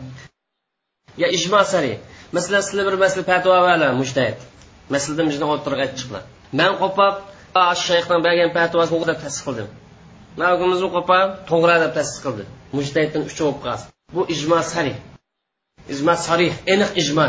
Yo 1.22 1.26
ijmo 1.38 1.60
sari 1.72 1.92
masalan 2.36 2.62
sizlar 2.66 2.84
bir 2.88 2.96
masala 3.04 3.22
fatvo 3.30 3.54
vala 3.66 3.88
mushtahid 4.00 4.38
masalada 4.94 5.22
bizni 5.30 5.46
o'tirib 5.54 5.92
chiqlar 5.98 6.22
man 6.60 6.72
qo'pab 6.82 7.14
shayxdan 7.86 8.20
bergan 8.26 8.50
fatvosini 8.56 9.06
deb 9.10 9.18
qildim. 9.46 9.68
Navgimizni 10.42 10.88
qo'pab 10.96 11.28
to'g'ri 11.50 11.76
deb 11.84 11.92
tasdiqladi 11.98 12.44
mushtahiddan 12.78 13.22
uch 13.28 13.36
bo'lib 13.40 13.58
qolsin 13.66 13.88
bu 14.14 14.22
ijmo 14.34 14.58
sari. 14.72 14.94
Ijmo 15.94 16.14
sarih 16.26 16.52
aniq 16.72 16.90
ijmo. 17.02 17.26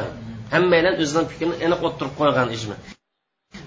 Hammalar 0.54 0.94
o'zining 1.04 1.28
fikrini 1.32 1.56
aniq 1.66 1.82
o'tirib 1.88 2.14
qo'ygan 2.20 2.50
ijmo 2.58 2.76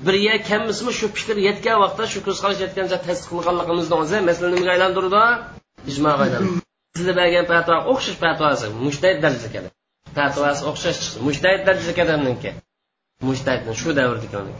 bir 0.06 0.14
yer 0.26 0.38
kammismi 0.50 0.92
shu 0.98 1.06
fikr 1.16 1.36
yetgan 1.48 1.76
vaqtda 1.84 2.04
shu 2.12 2.20
ko'z 2.26 2.38
qarash 2.42 2.60
yetgancha 2.64 2.98
tasdiqlaganligimizni 3.06 3.94
o'zi 4.02 4.18
masala 4.28 4.48
nimaga 4.54 4.70
aylantirdi? 4.76 5.22
Ijmoga 5.90 6.22
aylantirdi. 6.26 6.60
Sizlar 6.96 7.14
bergan 7.20 7.44
fatvo 7.52 7.76
o'xshash 7.92 8.18
fatvosi 8.24 8.66
mushtahid 8.84 9.18
darajada 9.24 9.48
keladi. 9.54 9.74
Fatvosi 10.18 10.62
o'xshash 10.70 10.98
chiqdi 11.02 11.20
mushtahid 11.28 11.62
darajada 11.68 11.94
kadamniki 12.00 12.50
mushtahidni 13.28 13.74
shu 13.80 13.90
davrdagi 13.98 14.52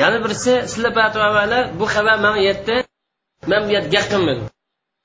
yana 0.00 0.18
birisi 0.24 0.52
sizlar 0.72 0.92
fatvolar 1.00 1.64
bu 1.80 1.84
xabar 1.94 2.16
manga 2.24 2.42
yetdi. 2.50 2.76
Man 3.50 3.62
bu 3.66 3.70
yerda 3.76 3.88
gap 3.94 4.06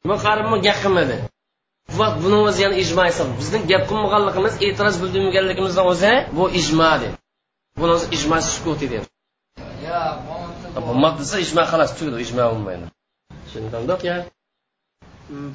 bu 0.09 0.15
qarimni 0.25 0.57
gap 0.67 0.77
buni 2.23 2.37
o'zi 2.47 2.59
yana 2.65 2.75
ijmo 2.83 3.03
hisob 3.09 3.29
bizning 3.39 3.63
gap 3.71 3.83
qilmaganligimiz 3.89 4.53
e'tiroz 4.65 4.95
bildirmaganligimizni 5.01 5.83
o'zi 5.91 6.13
bu 6.37 6.43
ijmo 6.59 6.91
dedi 7.03 7.15
buni 7.79 7.91
o'zi 7.97 8.07
ijmo 8.17 8.37
sukuti 8.51 8.87
dedi 8.93 9.05
bo'lmadi 10.87 11.17
desa 11.21 11.37
ijmo 11.45 11.63
xolos 11.71 11.91
tugdi 11.97 12.17
ijmo 12.25 12.43
bo'lmaydi. 12.51 12.85
Tushungandoq 13.45 14.01
ya. 14.09 14.17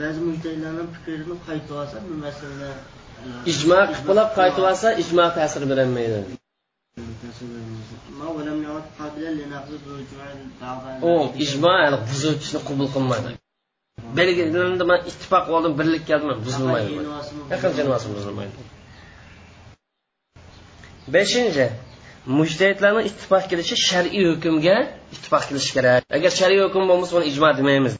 Ba'zi 0.00 0.20
mujtahidlarning 0.28 0.88
fikrini 0.94 1.34
qaytib 1.46 1.72
olsa 1.82 1.96
bu 2.06 2.14
masalada 2.24 2.70
ijmo 3.52 3.78
qilib 4.06 4.28
qaytib 4.38 4.64
olsa 4.70 4.88
ijmo 5.02 5.24
ta'sir 5.36 5.62
berolmaydi 5.70 6.18
u 11.10 11.12
ijmo 11.44 11.74
buzuvchini 12.08 12.60
qabul 12.68 12.88
qilmaydi 12.94 13.30
belgilandi 14.18 14.84
man 14.90 15.00
ittifoq 15.10 15.44
oldim 15.56 15.72
birlik 15.80 16.04
keldim 16.10 16.28
buzilmaydi 16.46 16.92
buzilmaydi. 18.18 18.56
Beshinchi 21.14 21.66
mujtahidlarni 22.38 23.02
ittifoq 23.10 23.44
kelishi 23.50 23.76
shar'iy 23.88 24.24
hukmga 24.30 24.76
ittifoq 25.14 25.42
kelishi 25.48 25.70
kerak. 25.76 26.00
Agar 26.16 26.30
shar'iy 26.40 26.60
hukm 26.66 26.82
bo'lmasa 26.90 27.12
uni 27.18 27.26
ijmo 27.32 27.50
demaymiz 27.60 27.94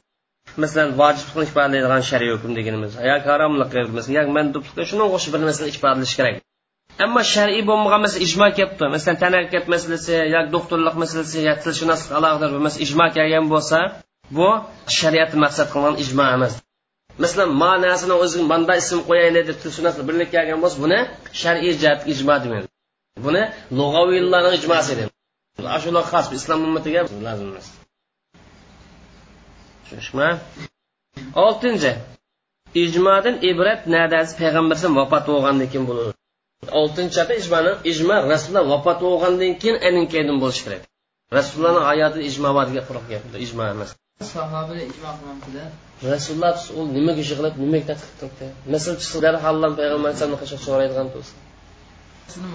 masalan 0.62 0.88
vojib 1.00 1.28
qilib 1.32 1.48
ifodalaydigan 1.50 2.02
shariy 2.10 2.30
hukm 2.34 2.52
deganimiz 2.58 2.92
yoki 3.10 3.28
haromlik 3.32 3.70
yoki 4.18 4.32
mandublik 4.38 4.86
shunga 4.90 5.04
o'xshab 5.16 5.32
bir 5.34 5.40
narsani 5.46 5.68
ifodalash 5.74 6.14
kerak. 6.18 6.34
Ammo 7.04 7.22
shar'iy 7.34 7.62
bo'lmagan 7.70 8.00
masalan 8.04 8.24
ijmo 8.28 8.46
kelibdi 8.58 8.84
masalan 8.94 9.16
tana 9.22 9.36
harakati 9.38 9.68
masalasi 9.74 10.14
yoki 10.34 10.50
doktorlik 10.56 10.96
masalasi 11.02 11.38
yo 11.48 11.54
tilshunoslik 11.64 12.12
alohida 12.18 12.46
masalan 12.66 12.84
ijmo 12.86 13.06
kelgan 13.16 13.46
bo'lsa 13.54 13.78
bu 14.36 14.48
shariatni 14.98 15.38
maqsad 15.44 15.66
qilgan 15.72 15.94
ijmo 16.04 16.24
emas 16.36 16.54
masalan 17.22 17.50
ma 17.62 17.72
narsani 17.84 18.14
o'ziga 18.24 18.44
manda 18.52 18.74
ism 18.82 18.98
qo'yayli 19.08 19.40
deb 19.48 19.56
tilshunoslar 19.62 20.04
birlik 20.08 20.28
kelgan 20.34 20.58
bo'lsa 20.64 20.78
buni 20.84 20.98
shar'iy 21.40 21.72
jihat 21.82 22.00
ijmo 22.12 22.34
demaydi. 22.44 22.68
Buni 23.24 23.42
lug'aviylarni 23.78 24.50
ijmosi 24.58 24.92
deydi 24.98 25.12
shular 25.82 26.04
xos 26.12 26.26
islom 26.38 26.60
ummatiga 26.66 27.00
lozim 27.26 27.48
emas. 27.52 27.66
Tushunishmi? 29.82 30.28
Oltinchi. 31.44 31.92
Ijmodan 32.84 33.36
ibrat 33.50 33.80
nadasi 33.94 34.32
payg'ambar 34.40 34.76
vafot 35.00 35.24
bo'lgandan 35.30 35.68
keyin 35.72 35.84
bo'ladi. 35.90 36.12
Oltinchi 36.80 37.22
ijmoni 37.40 37.72
ijmo 37.92 38.16
rasululloh 38.32 38.66
vafot 38.74 38.98
bo'lgandan 39.06 39.52
keyin 39.62 39.76
aninkeydin 39.88 40.36
bo'lishi 40.42 40.62
kerak. 40.66 40.82
Rasulullohni 41.38 41.82
hayoti 41.90 42.18
ijmo 42.30 42.48
bor 42.56 42.64
degan 42.68 42.84
quruq 42.88 43.04
gap 43.10 43.22
ijmo 43.46 43.64
emas 43.74 43.90
ijmo 44.22 45.10
rasululloh 46.02 46.56
u 46.78 46.80
nimaga 46.96 47.20
ish 47.24 47.32
qilib 47.38 47.54
nimaga 47.64 47.84
tadqiq 47.90 48.12
qilibdi 48.20 48.46
masal 48.74 48.94
chiqsa 49.00 49.18
darhol 49.24 49.56
payg'ambar 49.78 50.10
alayhisalomni 50.10 50.58
so'raydigan 50.66 51.08
bo'lsa. 51.14 51.34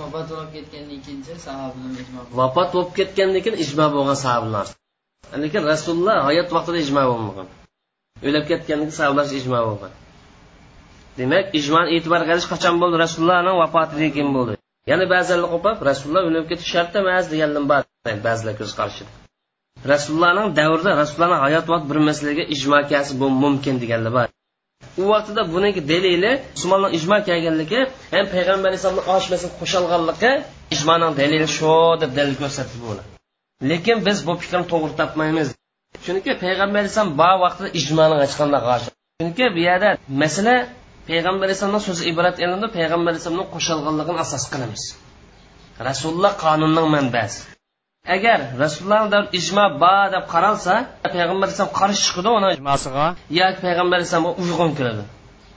Vafot 0.02 0.26
bo'lib 0.32 0.50
ketgandan 0.56 1.00
keyin 1.06 1.22
sahobalar 1.46 1.92
ijmo 2.04 2.20
vafot 2.40 2.70
bo'lib 2.76 2.92
ketgandan 3.00 3.42
keyin 3.46 3.58
ijmo 3.66 3.86
bo'lgan 3.96 4.18
sahobalar. 4.26 4.68
Lekin 5.44 5.64
rasululloh 5.72 6.18
hayot 6.30 6.50
vaqtida 6.56 6.78
ijmo 6.86 7.04
bo'lmagan. 7.12 7.48
O'lib 8.28 8.46
ketgandan 8.52 8.86
keyin 8.88 8.98
sahobalar 9.00 9.26
ijmo 9.40 9.60
bo'lgan. 9.68 9.94
Demak 11.20 11.46
ijmoni 11.60 11.90
e'tibor 11.96 12.22
qilish 12.30 12.48
qachon 12.54 12.76
bo'ldi? 12.82 12.96
Rasulullohni 13.06 13.54
vafotidan 13.62 14.10
keyin 14.16 14.32
bo'ldi. 14.38 14.54
Yana 14.92 15.06
ba'zilar 15.14 15.48
qo'pab 15.54 15.78
rasululloh 15.90 16.24
o'lib 16.30 16.46
ketish 16.52 16.70
shart 16.74 16.92
emas 17.02 17.26
degandan 17.34 17.66
bor. 17.72 17.82
Ba'zilar 18.28 18.54
ko'z 18.60 18.74
qarashida 18.80 19.27
rasulullohning 19.92 20.48
davrida 20.60 20.92
rasulullohni 21.02 21.38
hayot 21.46 21.66
vaqt 21.74 21.86
bir 21.90 21.98
masalaga 22.10 22.44
ijmo 22.56 22.80
kelsi 22.92 23.14
bu 23.22 23.28
mumkin 23.44 23.76
deganlar 23.84 24.12
bor. 24.18 24.28
U 25.02 25.04
vaqtida 25.14 25.42
buniki 25.54 25.82
dalili 25.92 26.32
musulmonlar 26.56 26.90
ijmo 26.98 27.18
kelganligi 27.28 27.80
ham 28.14 28.26
payg'ambar 28.36 28.68
alayhissalomni 28.72 29.04
oshmasini 29.16 29.52
qo'shilganligi 29.60 30.32
ijmoning 30.76 31.12
dalili 31.22 31.48
shu 31.58 31.74
deb 32.02 32.12
dalil 32.18 32.36
ko'rsatdi 32.42 32.78
bo'ladi 32.86 33.10
lekin 33.72 33.98
biz 34.08 34.18
bu 34.28 34.34
fikrni 34.42 34.66
to'g'ri 34.72 34.94
topmaymiz. 35.02 35.48
Chunki 36.06 36.32
payg'ambar 36.44 36.80
alayhisalom 36.82 37.12
bor 37.22 37.36
vaqtida 37.46 37.70
ijmoni 37.80 38.16
hech 38.24 38.36
qanday 38.40 38.62
chunki 39.20 39.46
bu 39.56 39.60
yerda 39.68 39.90
masala 40.22 40.56
payg'ambar 41.10 41.46
alayhissalomni 41.48 41.82
so'zi 41.88 42.04
iborat 42.12 42.38
endi 42.46 42.68
payg'ambar 42.78 43.10
alayhissalomni 43.12 43.46
qo'shilganligini 43.54 44.20
asos 44.26 44.44
qilamiz. 44.52 44.84
Rasululloh 45.90 46.34
qonunning 46.46 46.88
manbasi. 46.96 47.40
Agar 48.16 48.40
rasulullohni 48.64 49.20
ijmo 49.40 49.66
bor 49.84 50.06
deb 50.16 50.26
qaralsa 50.34 50.74
payg'ambar 51.16 51.46
alayhisalom 51.48 51.74
qarshi 51.80 52.02
chiqadi 52.08 52.30
uni 52.38 52.48
ijmosiga. 52.58 53.06
yoki 53.40 53.60
payg'ambar 53.66 53.96
alayhissalomga 54.00 54.34
uyg'un 54.44 54.72
keladi. 54.78 55.04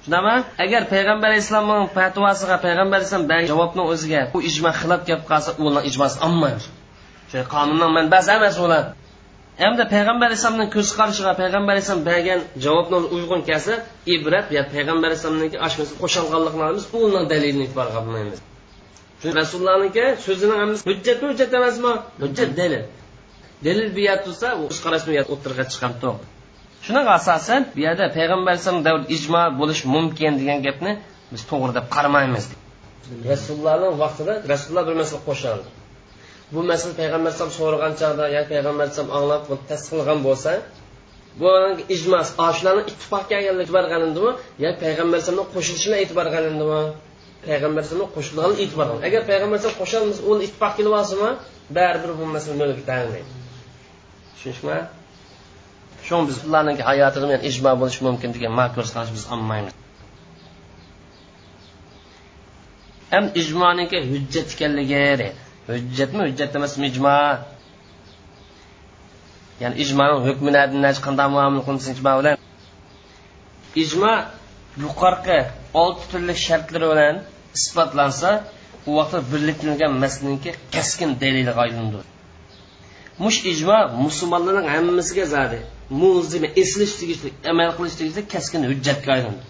Shundami 0.05 0.35
agar 0.65 0.83
payg'ambar 0.93 1.29
alayhissalomning 1.33 1.89
fatvosiga 1.97 2.57
payg'ambar 2.67 2.97
alayhissalom 2.99 3.27
bergan 3.31 3.47
javobni 3.53 3.83
o'ziga 3.93 4.21
u 4.37 4.39
ijmo 4.51 4.71
xilof 4.81 5.01
kelib 5.07 5.23
qolsa 5.31 5.51
ular 5.65 5.83
ijmosi 5.91 6.17
olmaymiz 6.27 6.65
qonunning 7.55 7.93
manbasi 7.99 8.31
emas 8.39 8.57
ular. 8.67 8.85
Hamda 9.63 9.85
payg'ambar 9.95 10.27
alayhissalomning 10.31 10.71
ko'z 10.77 10.89
qarashiga 10.99 11.33
payg'ambar 11.41 11.73
alayhissalom 11.75 12.05
bergan 12.11 12.41
javobni 12.65 12.99
uyg'un 13.17 13.41
kelsa 13.49 13.75
ibrat 14.15 14.47
yo 14.57 14.63
payg'ambar 14.75 15.09
alayhissalomniki 15.11 15.57
oshmasa 15.67 15.93
qo'shilganlikni 16.03 16.63
olamiz 16.67 16.85
uni 17.03 17.21
dalilini 17.33 17.63
e'tibor 17.67 17.87
rasulullohniki 19.41 20.05
so'zini 20.27 20.55
hammasi 20.61 20.83
hujjatmi 20.91 21.27
hujjat 21.31 21.51
emasmi? 21.61 21.93
Hujjat 22.25 22.51
dalil 22.61 22.83
dalil 23.67 23.89
bu 23.97 24.01
yerda 24.09 24.23
tursa 24.27 24.49
o'z 24.65 24.79
qarashni 24.85 25.13
o'tirg'a 25.35 25.65
chiqib 25.73 25.95
to'g'ri 26.03 26.27
shunaqa 26.87 27.11
asosan 27.21 27.61
bu 27.75 27.81
yerda 27.87 28.05
payg'ambar 28.17 28.51
alayhisalom 28.53 28.83
davr 28.89 29.03
ijmo 29.17 29.43
bo'lishi 29.61 29.85
mumkin 29.95 30.33
degan 30.41 30.59
gapni 30.67 30.93
biz 31.33 31.43
to'g'ri 31.51 31.73
deb 31.79 31.87
qaramaymiz. 31.95 32.45
Rasulullohni 33.33 33.89
vaqtida 34.03 34.35
rasululloh 34.53 34.85
bir 34.89 34.97
masala 35.03 35.21
qo'shildi 35.29 35.69
bu 36.55 36.61
masala 36.71 36.93
payg'ambar 37.01 37.29
alayhisalom 37.31 37.55
so'ragan 37.61 37.93
chog'da 38.01 38.25
yo 38.37 38.43
payg'ambar 38.53 38.83
alayhisalom 38.85 39.13
anglab 39.19 39.43
tasdiqlagan 39.71 40.19
bo'lsa 40.27 40.53
bu 41.41 41.51
ijmos 41.97 42.29
shularni 42.57 42.83
ittifoq 42.91 43.25
kelganlik 43.31 43.65
e'tibor 43.67 43.85
qilindimi 43.93 44.31
yo 44.65 44.71
payg'ambar 44.83 45.17
alayhisalomni 45.17 45.47
qo'shilishini 45.55 45.97
e'tibor 46.03 46.27
qilindimi 46.35 46.83
payg'ambar 47.47 47.81
alayhisalom 47.81 48.09
qo'shilgan 48.17 48.53
e'tibor 48.63 48.89
agar 49.09 49.21
payg'ambar 49.31 49.57
alayhisalom 49.57 49.79
qo'shamiz 49.83 50.17
u 50.29 50.31
ittifoq 50.47 50.73
kelib 50.79 50.93
olsinmi 51.01 51.31
baribir 51.77 52.11
bu 52.19 52.25
masala 52.35 52.57
nolga 52.63 52.83
tanglaydi 52.91 53.31
tushunishmi? 54.35 54.79
Shu 56.07 56.17
biz 56.29 56.37
ularning 56.49 56.79
hayotida 56.91 57.27
men 57.33 57.41
ijmo 57.51 57.71
bo'lishi 57.81 58.01
mumkin 58.09 58.31
degan 58.37 58.53
makurs 58.61 58.91
qilish 58.95 59.13
biz 59.17 59.25
olmaymiz. 59.35 59.73
Ham 63.13 63.25
ijmoniki 63.41 63.99
hujjat 64.11 64.49
ekanligi 64.55 64.97
deydi 65.03 65.29
hujjatmi? 65.71 66.21
Hujjat 66.29 66.51
emasmi 66.59 66.85
ijmo 66.93 67.17
ya'ni 69.63 69.77
ijmoni 69.85 70.15
hukmini 70.27 70.59
qanday 71.07 71.29
muomala 71.35 71.61
qilamiz 71.67 71.87
ijmo 71.95 72.13
bilan. 72.19 72.37
Ijmo 73.85 74.13
yuqorqi 74.85 75.39
olti 75.83 76.05
turli 76.11 76.35
shartlari 76.47 76.87
bilan 76.93 77.17
isbotlansa 77.59 78.31
u 78.89 78.91
vaqtda 78.99 79.21
birliklangan 79.33 79.93
masninki 80.05 80.51
kaskin 80.75 81.11
dalilga 81.23 81.53
aylandi 81.65 82.01
mush 83.25 83.39
ijmo 83.53 83.79
musulmonlarning 84.05 84.69
hammasiga 84.75 85.25
zadi 85.37 85.59
muzima 86.03 86.49
esilish 86.63 86.95
tegishli 87.01 87.31
amal 87.53 87.71
qilish 87.77 87.97
tegishli 88.01 88.23
kaskin 88.35 88.63
hujjatga 88.71 89.11
aylandi 89.17 89.45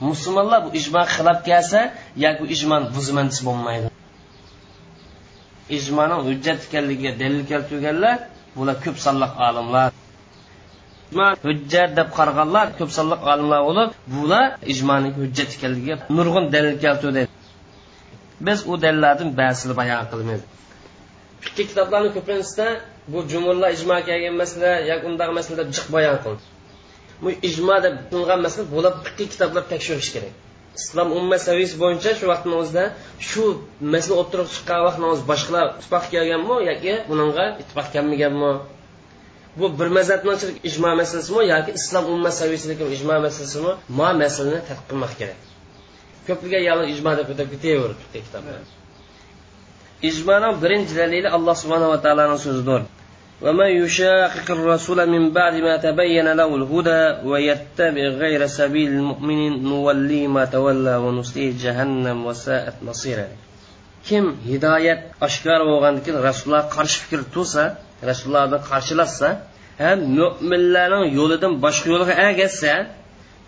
musulmonlar 0.00 0.60
bu 0.64 0.70
ijmo 0.80 1.02
xilof 1.14 1.38
kelsa 1.48 1.80
yoki 2.24 2.38
bu 2.42 2.46
ijmoni 2.54 2.86
desa 2.94 3.42
bo'lmaydi. 3.48 3.88
Ijmoni 5.78 6.16
hujjat 6.26 6.58
ekanligiga 6.66 7.12
dalil 7.22 7.42
keltirganlar 7.50 8.16
bular 8.56 8.76
ko'p 8.84 8.96
sonliq 9.06 9.32
olimlar. 9.48 9.88
Hujjat 11.16 11.96
deb 11.98 12.08
qaraganlar 12.18 12.66
ko'p 12.78 12.90
sonli 12.96 13.16
olimlar 13.32 13.60
bo'lib 13.68 13.90
bular 14.14 14.46
ijmoning 14.72 15.14
hujjat 15.20 15.50
ekanligiga 15.56 15.96
nurg'un 16.16 16.44
dalil 16.54 16.76
keltirdi. 16.84 17.22
Biz 18.46 18.58
u 18.70 18.72
dalillardan 18.84 19.30
ba'zini 19.40 19.74
bayon 19.80 20.04
qilamiz. 20.10 20.40
Ikki 21.46 21.62
kitoblarni 21.70 22.10
ko'pinchisida 22.16 22.66
bu 23.12 23.18
jumurlar 23.32 23.70
ijmo 23.76 23.96
kelgan 24.08 24.34
masala 24.42 24.72
yoki 24.90 25.04
undaq 25.10 25.30
masala 25.38 25.62
jiq 25.76 25.86
bayon 25.96 26.18
qildi. 26.24 26.42
Bu 27.22 27.28
ijmo 27.48 27.76
deb 27.86 27.94
qilingan 28.10 28.40
masala 28.46 28.64
bular 28.74 28.92
ikki 29.08 29.24
kitoblar 29.32 29.64
tekshirish 29.72 30.10
kerak. 30.14 30.34
Islom 30.80 31.08
ummat 31.18 31.40
saviyasi 31.48 31.76
bo'yicha 31.82 32.10
shu 32.18 32.26
vaqtni 32.32 32.54
o'zida 32.62 32.84
shu 33.28 33.44
masala 33.94 34.14
o'tirib 34.22 34.48
chiqqan 34.54 34.80
vaqtni 34.86 35.06
o'zi 35.12 35.22
boshqalar 35.30 35.66
ittifoq 35.72 36.04
kelganmi 36.14 36.56
yoki 36.70 36.92
bunga 37.08 37.46
ittifoq 37.62 37.86
kelmaganmi? 37.94 38.52
bu 39.59 39.65
bir 39.79 39.89
mazhabni 39.97 40.31
ijmo 40.69 40.89
masalasimi 41.01 41.43
yoki 41.53 41.71
islom 41.79 42.05
umma 42.13 42.31
saviyasidagi 42.39 42.83
ijmo 42.97 43.13
masalasimi 43.25 43.71
ma 43.99 44.07
masalani 44.21 44.61
tadqiq 44.69 44.87
qilmoq 44.89 45.13
kerak 45.19 45.39
ko'pliga 46.27 46.59
yolg'iz 46.69 46.89
ijmo 46.95 47.11
deb 47.19 47.27
o'tib 47.33 47.47
ketaveribdi 47.53 48.05
kitoblar 48.25 48.61
ijmoning 50.09 50.55
birinchi 50.63 50.93
dalili 51.01 51.29
alloh 51.37 51.55
subhanava 51.63 51.97
taoloning 52.05 52.41
so'zidir 52.47 52.83
ومن 53.43 53.69
يشاقق 53.83 54.51
الرسول 54.51 55.09
من 55.09 55.23
بعد 55.37 55.53
ما 55.67 55.77
تبين 55.77 56.27
له 56.39 56.55
الهدى 56.55 57.27
ويتبع 57.29 58.03
غير 58.23 58.47
سبيل 58.47 58.89
المؤمنين 58.89 59.63
نولي 59.63 60.27
ما 60.27 60.45
تولى 60.45 60.95
ونصليه 60.95 61.51
جهنم 61.63 62.25
وساءت 62.25 62.75
مصيرا 62.87 63.27
kim 64.07 64.25
hidoyat 64.49 65.01
oshkor 65.27 65.61
bo'lgandan 65.69 66.01
keyin 66.05 66.19
rasululloh 66.27 66.65
qarshi 66.75 66.97
fikr 67.03 67.19
tursa 67.33 67.63
rasulullohni 68.08 68.58
qarshilashsa 68.70 69.28
ham 69.82 69.98
mo'minlarning 70.18 71.04
yo'lidan 71.18 71.52
boshqa 71.64 71.86
yo'lga 71.94 72.14
agashsa 72.28 72.72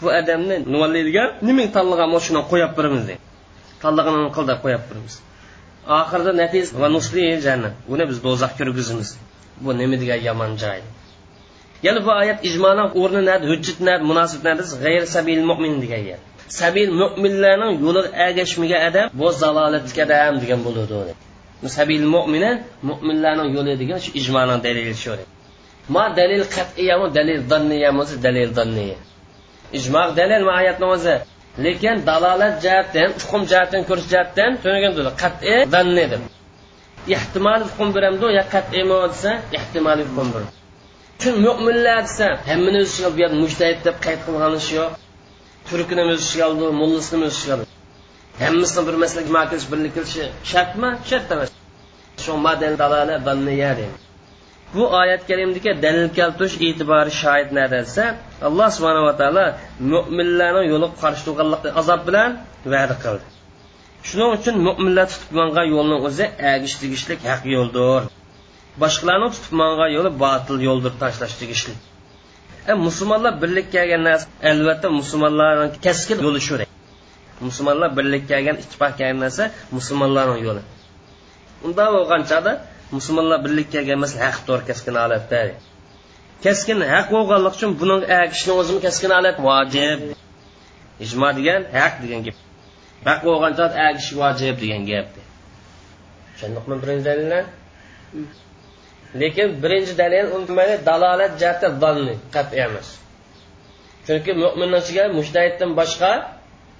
bu 0.00 0.06
odamni 0.20 0.56
nimalaydigan 0.72 1.28
nima 1.48 1.64
tanlagan 1.76 2.08
shuni 2.26 2.40
qo'yib 2.50 2.72
beramiz 2.78 3.04
deydi. 3.08 3.22
Tanlaganini 3.82 4.30
qil 4.36 4.44
deb 4.50 4.58
qo'yib 4.64 4.82
beramiz 4.88 5.14
oxirida 6.00 6.32
nafis 6.42 6.68
va 6.80 6.88
nusli 6.96 7.22
jannat. 7.46 7.74
Uni 7.92 8.04
biz 8.10 8.18
do'zax 8.26 8.52
kirgizamiz 8.58 9.08
bu 9.64 9.70
nima 9.80 9.96
degan 10.02 10.20
yomon 10.28 10.52
joy? 10.62 10.80
Yana 11.86 12.00
bu 12.06 12.10
oyat 12.22 12.38
ijmoning 12.48 12.88
o'rni 13.00 13.22
nadi 13.30 13.44
hujjat 13.52 13.78
nadi 13.88 14.02
munosib 14.10 14.40
nadi. 14.48 14.62
G'ayr 14.84 15.02
sabil 15.14 15.40
mo'min 15.50 15.74
degan 15.84 16.02
yer 16.10 16.20
sabil 16.58 16.88
mo'minlarning 17.00 17.74
yo'liga 17.84 18.10
agashmagan 18.28 18.80
odam 18.88 19.06
bu 19.20 19.26
zalolatga 19.42 20.02
odam 20.06 20.34
degan 20.42 20.60
bo'ladi 20.66 21.12
sabil 21.76 22.04
mo'mini 22.14 22.50
mo'minlarning 22.88 23.50
yo'li 23.56 23.72
degan 23.82 23.98
shu 24.04 24.10
ijmoni 24.20 24.56
dalili 24.64 24.94
shu 25.02 25.12
ma 25.94 26.04
dalil 26.18 26.44
qat'iyami 26.56 27.06
dalil 27.16 27.40
danniyami 27.50 28.04
dalil 28.26 28.50
danniya. 28.58 28.98
Ijmo 29.78 30.02
dalil 30.18 30.42
oyatni 30.58 30.86
o'zi. 30.94 31.16
Lekin 31.64 31.96
dalolat 32.08 32.54
jihatdan 32.64 33.10
hukm 33.22 33.42
jihatdan 33.50 33.82
ko'rish 33.88 34.08
jihatdan 34.12 34.50
tunagan 34.62 34.92
qat'iy 35.22 35.58
zanni 35.74 36.04
deb. 36.12 36.22
Ehtimoliy 37.16 37.66
hukm 37.70 37.88
beramdi 37.96 38.26
yo 38.38 38.44
qat'iymi 38.54 38.96
desa 39.12 39.32
ehtimoliy 39.58 40.06
hukm 40.10 40.28
bir 40.34 40.42
chun 41.20 41.34
mo'minlar 41.46 41.98
desa 42.06 42.26
hammani 42.50 42.78
o'z 42.82 42.88
ishiga 42.92 43.08
bu 43.14 43.18
yerda 43.24 43.66
deb 43.86 43.96
qayd 44.06 44.20
qilgan 44.26 44.54
ish 44.60 44.70
yo'q. 44.78 44.90
Turkini 45.68 46.02
o'z 46.12 46.20
ishiga 46.26 46.44
oldi 46.50 46.64
mullasini 46.80 47.24
o'z 47.28 47.34
ishiga 47.38 47.54
oldi. 47.56 47.69
Hammasini 48.42 48.83
bir 48.88 48.96
masalaga 49.03 49.31
makilish 49.38 49.66
birlik 49.72 49.92
qilishi 49.96 50.24
shartmi? 50.53 50.90
Shart 51.09 51.33
emas. 51.35 51.50
Shu 52.22 52.33
model 52.46 52.74
dalala 52.83 53.16
danniya 53.26 53.72
deydi. 53.81 53.98
Bu 54.74 54.83
oyat 55.00 55.22
karimdagi 55.29 55.72
dalil 55.85 56.09
keltirish 56.18 56.57
e'tibori 56.66 57.12
shoid 57.22 57.48
narsa 57.59 57.72
desa 57.74 58.05
alloh 58.48 58.68
subhanava 58.76 59.12
taolo 59.20 59.46
mo'minlarni 59.92 60.62
yo'li 60.72 60.88
qarshi 61.03 61.22
turganlikni 61.26 61.70
azob 61.81 62.00
bilan 62.09 62.31
va'da 62.72 62.96
qildi. 63.05 63.24
Shuning 64.09 64.31
uchun 64.38 64.55
mo'minlar 64.66 65.07
tutib 65.12 65.31
mangan 65.40 65.66
yo'lni 65.74 65.96
o'zi 66.09 66.26
agish 66.55 66.74
tegishlik 66.83 67.20
haq 67.31 67.42
yo'ldir. 67.55 68.03
Boshqalarni 68.83 69.29
tutib 69.37 69.55
mangan 69.62 69.90
yo'li 69.96 70.11
botil 70.24 70.57
yo'ldir 70.68 70.92
tashlash 71.03 71.35
tegishlik. 71.40 71.79
E, 72.70 72.72
musulmonlar 72.87 73.33
birlikka 73.42 73.72
kelgan 73.76 74.03
narsa 74.09 74.26
albatta 74.50 74.88
musulmonlarni 75.00 75.68
kaskin 75.87 76.18
yo'li 76.26 76.40
shu 76.48 76.55
musulmonlar 77.46 77.90
birlikka 77.98 78.29
kelgan 78.35 78.57
ittifoq 78.62 78.92
kelgan 78.98 79.18
narsa 79.24 79.44
musulmonlarni 79.76 80.38
yo'li. 80.46 80.62
Unda 81.66 81.85
bo'lganchada 81.96 82.53
musulmonlar 82.96 83.38
birlikka 83.44 83.72
kelgan 83.76 83.96
emas 84.00 84.12
haq 84.22 84.37
to'g'ri 84.46 84.64
kaskin 84.70 84.94
holatda. 85.03 85.40
Kaskin 86.44 86.79
haq 86.94 87.07
bo'lganligi 87.14 87.57
uchun 87.59 87.70
buni 87.81 87.96
kishini 88.33 88.53
o'zini 88.61 88.81
kaskin 88.87 89.11
holat 89.16 89.37
vojib. 89.48 90.00
Ijmo 91.05 91.29
degan 91.38 91.62
haq 91.81 91.94
degan 92.03 92.20
gap. 92.26 92.37
Haq 93.09 93.20
bo'lgan 93.29 93.53
chog'da 93.59 93.88
vojib 94.20 94.55
degan 94.62 94.83
gap. 94.90 95.09
Tushundikmi 96.35 96.74
birinchi 96.83 97.05
dalillar? 97.11 97.44
Lekin 99.20 99.48
birinchi 99.62 99.94
dalil 100.03 100.26
dalolat 100.88 101.33
jihati 101.40 101.66
zanni 101.83 102.14
qat'iy 102.35 102.61
emas. 102.68 102.88
Chunki 104.07 104.31
mo'minlar 104.42 104.81
ichiga 104.85 105.05
mushtahiddan 105.18 105.70
boshqa 105.81 106.12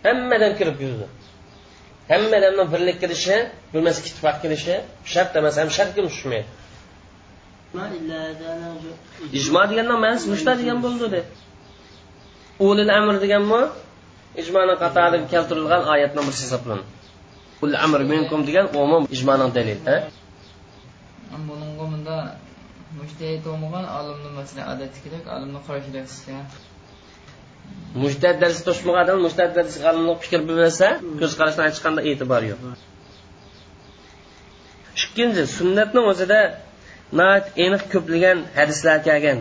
hammadan 0.05 0.53
kirib 0.59 0.79
yurdi. 0.85 1.07
Hammadan 2.13 2.55
birlik 2.73 2.97
kirishi 3.03 3.37
bo'lmasa 3.73 3.99
ittifoq 4.09 4.37
kirishi 4.43 4.75
shart 5.13 5.33
emas 5.41 5.55
ham 5.61 5.69
shartga 5.77 6.01
tushmaydi. 6.09 6.49
Ijmo 9.39 9.63
degandan 9.71 9.99
ma'nosi 10.05 10.27
mushta 10.33 10.53
degan 10.61 10.79
bo'ldi 10.87 11.07
deb. 11.17 11.27
Ulil 12.69 12.91
amr 12.99 13.15
deganmi? 13.25 13.63
Ijmoni 14.43 14.75
qatori 14.83 15.19
keltirilgan 15.33 15.83
oyatni 15.95 16.21
birisi 16.27 16.43
hisoblanadi. 16.47 16.89
Ul 17.65 17.73
amr 17.85 18.01
minkum 18.13 18.41
degan 18.49 18.67
umum 18.83 19.03
ijmoni 19.17 19.47
dalil 19.57 19.79
bunga 21.49 21.85
bunda 21.93 22.17
bo'lmagan 23.45 23.87
olimni 23.99 24.31
masalan 24.39 24.67
odatdagidek 24.73 25.25
olimni 25.35 25.61
qarshilik 25.69 26.05
qilishga 26.07 26.39
mushtad 28.03 28.37
darsi 28.43 28.61
to'shmagan 28.69 29.03
odam 29.05 29.19
dars 29.39 29.55
darsi 29.59 29.79
fikr 30.23 30.41
bilmasa 30.49 30.89
ko'z 31.21 31.33
qarashdan 31.39 31.65
hech 31.69 31.81
qanday 31.85 32.05
e'tibor 32.11 32.43
yo'q. 32.51 32.61
Ikkinchi 35.03 35.43
sunnatni 35.59 36.01
o'zida 36.11 36.41
aniq 37.65 37.83
ko'plagan 37.93 38.39
hadislar 38.59 38.99
kelgan. 39.09 39.39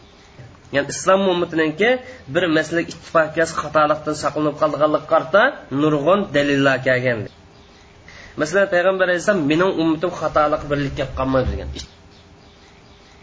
Ya'ni 0.76 0.90
islom 0.94 1.22
ummatiniki 1.34 1.90
bir 2.34 2.44
masala 2.58 2.82
ittifoqga 2.86 3.46
xatolikdan 3.62 4.16
saqlanib 4.24 4.56
qolganlik 4.62 5.06
qarta 5.14 5.42
nurg'un 5.82 6.20
dalillar 6.36 6.78
kelgan. 6.88 7.20
Masalan 8.42 8.68
payg'ambar 8.74 9.06
alayhissalom 9.08 9.42
mening 9.52 9.72
ummatim 9.82 10.12
xatolik 10.20 10.62
birlikka 10.72 11.06
qolmaydi 11.18 11.50
degan. 11.54 11.70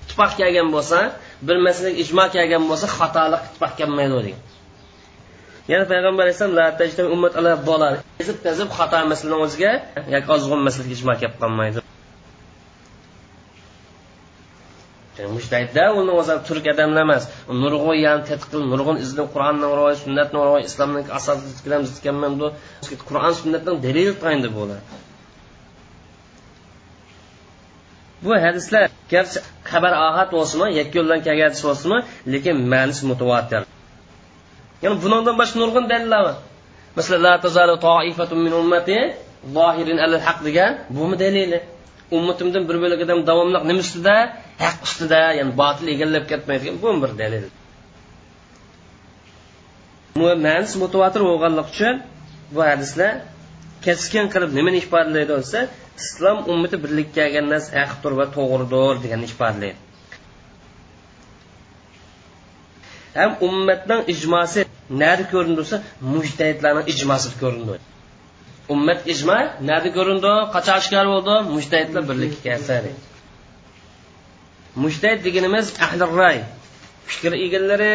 Ittifoq 0.03 0.33
kelgan 0.41 0.69
bo'lsa 0.75 0.99
bir 1.47 1.57
masala 1.67 1.91
ijmo 2.03 2.25
kelgan 2.35 2.63
bo'lsa 2.71 2.87
xatolik 2.99 3.43
ittifoq 3.49 3.73
kelmaydi 3.81 4.15
degan. 4.27 4.41
Yana 5.73 5.85
payg'ambar 5.93 6.25
alayhissalom 6.27 7.13
ummat 7.17 7.33
ala 7.41 7.53
bolar 7.69 7.93
ezib 8.23 8.39
tazib 8.47 8.69
xato 8.79 8.99
masalani 9.13 9.43
o'ziga 9.47 9.73
yoki 10.15 10.29
ozg'un 10.37 10.61
masalaga 10.69 10.93
ijmo 10.99 11.13
kelib 11.21 11.37
qolmaydi 11.43 11.81
mushtahidda 15.37 15.85
uni 16.01 16.13
o'zi 16.21 16.35
turk 16.49 16.67
odamlar 16.73 17.03
emas 17.09 17.25
nurg'un 17.63 17.97
yani 18.07 18.23
tadqiq 18.31 18.63
nurg'un 18.73 18.97
izni 19.05 19.25
qur'onni 19.35 19.67
rivoyat 19.79 19.99
sunnatni 20.05 20.39
rivoyat 20.47 20.67
islomni 20.71 21.01
asosi 21.19 21.45
zitkanman 21.91 22.33
bu. 22.41 22.47
Qur'on 23.09 23.33
sunnatdan 23.41 23.77
dalil 23.87 24.11
tayindi 24.23 24.49
bular 24.59 24.81
bu 28.25 28.33
hadislar 28.47 28.83
garchi 29.13 29.39
xabar 29.71 29.93
ohat 30.09 30.29
bo'lsinmi 30.37 30.69
yakkundan 30.81 31.21
kelgan 31.27 31.47
hadis 31.49 31.63
bo'lsinmi 31.69 31.99
lekin 32.33 32.57
ma'nisi 32.73 33.03
mutavotir 33.11 33.63
ya'ni 34.83 34.97
bundan 35.03 35.39
başka 35.39 35.59
nurg'un 35.59 35.89
deliller 35.93 36.23
var. 36.27 36.37
masalan 36.97 37.23
la 37.23 37.41
tazalu 37.45 37.75
ta'ifatun 37.89 38.39
min 38.47 38.53
ummati 38.61 38.99
zohirin 39.57 39.99
alal 40.05 40.23
haq 40.27 40.39
degan 40.47 40.73
bu 40.91 41.03
mu 41.11 41.19
delili? 41.19 41.61
ummatimdan 42.11 42.69
bir 42.69 42.77
bölgeden 42.83 43.27
devamlıq 43.27 43.63
nim 43.63 43.69
nima 43.69 43.81
ustida 43.87 44.17
haq 44.65 44.77
ustida 44.87 45.21
ya'ni 45.39 45.53
botil 45.61 45.87
egallab 45.95 46.25
ketmeydigan 46.31 46.77
bu 46.83 46.89
bir 47.03 47.11
dalil 47.21 47.45
ma'nisi 50.47 50.77
mutawatir 50.85 51.23
bo'lganligi 51.31 51.69
uchun 51.73 51.95
bu 52.55 52.61
hadislar 52.71 53.13
keskin 53.87 54.25
qilib 54.33 54.51
nimani 54.59 54.79
ifodalaydi 54.85 55.33
desa 55.43 55.61
islom 56.03 56.39
ummati 56.53 56.77
birlikka 56.85 57.15
kelgan 57.19 57.47
narsa 57.53 57.71
haqdir 57.83 58.13
va 58.21 58.27
to'g'ridir 58.37 58.95
degan 59.05 59.21
ifodalaydi 59.29 59.86
ham 63.19 63.33
ummatning 63.49 64.03
ijmosi 64.15 64.61
nari 65.03 65.25
ko'rindisa 65.33 65.77
mujtahidlarning 66.13 66.87
ijmosi 66.93 67.29
ko'rindi. 67.43 67.77
Ummat 68.75 69.01
ijmo 69.13 69.39
nada 69.71 69.89
ko'rindi? 69.97 70.33
Qachon 70.55 70.77
oshkor 70.81 71.07
bo'ldi? 71.15 71.35
Mujtahidlar 71.55 72.03
birlikka 72.11 72.41
kelsa 72.47 72.77
mujtahid 74.77 75.21
deganimiz 75.25 75.67
ahli 75.87 76.05
ray 76.21 76.39
fikr 77.11 77.33
egalari 77.47 77.93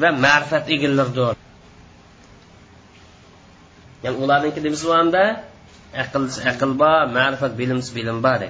va 0.00 0.10
ma'rifat 0.24 0.64
egalaridir 0.74 1.34
ya'ni 4.04 4.16
ularniki 4.24 4.60
deb 4.66 4.74
aql 6.02 6.22
aql 6.52 6.70
bor 6.82 7.02
ma'rifat 7.18 7.52
bilim 7.60 7.80
bilim 7.96 8.18
bor 8.26 8.40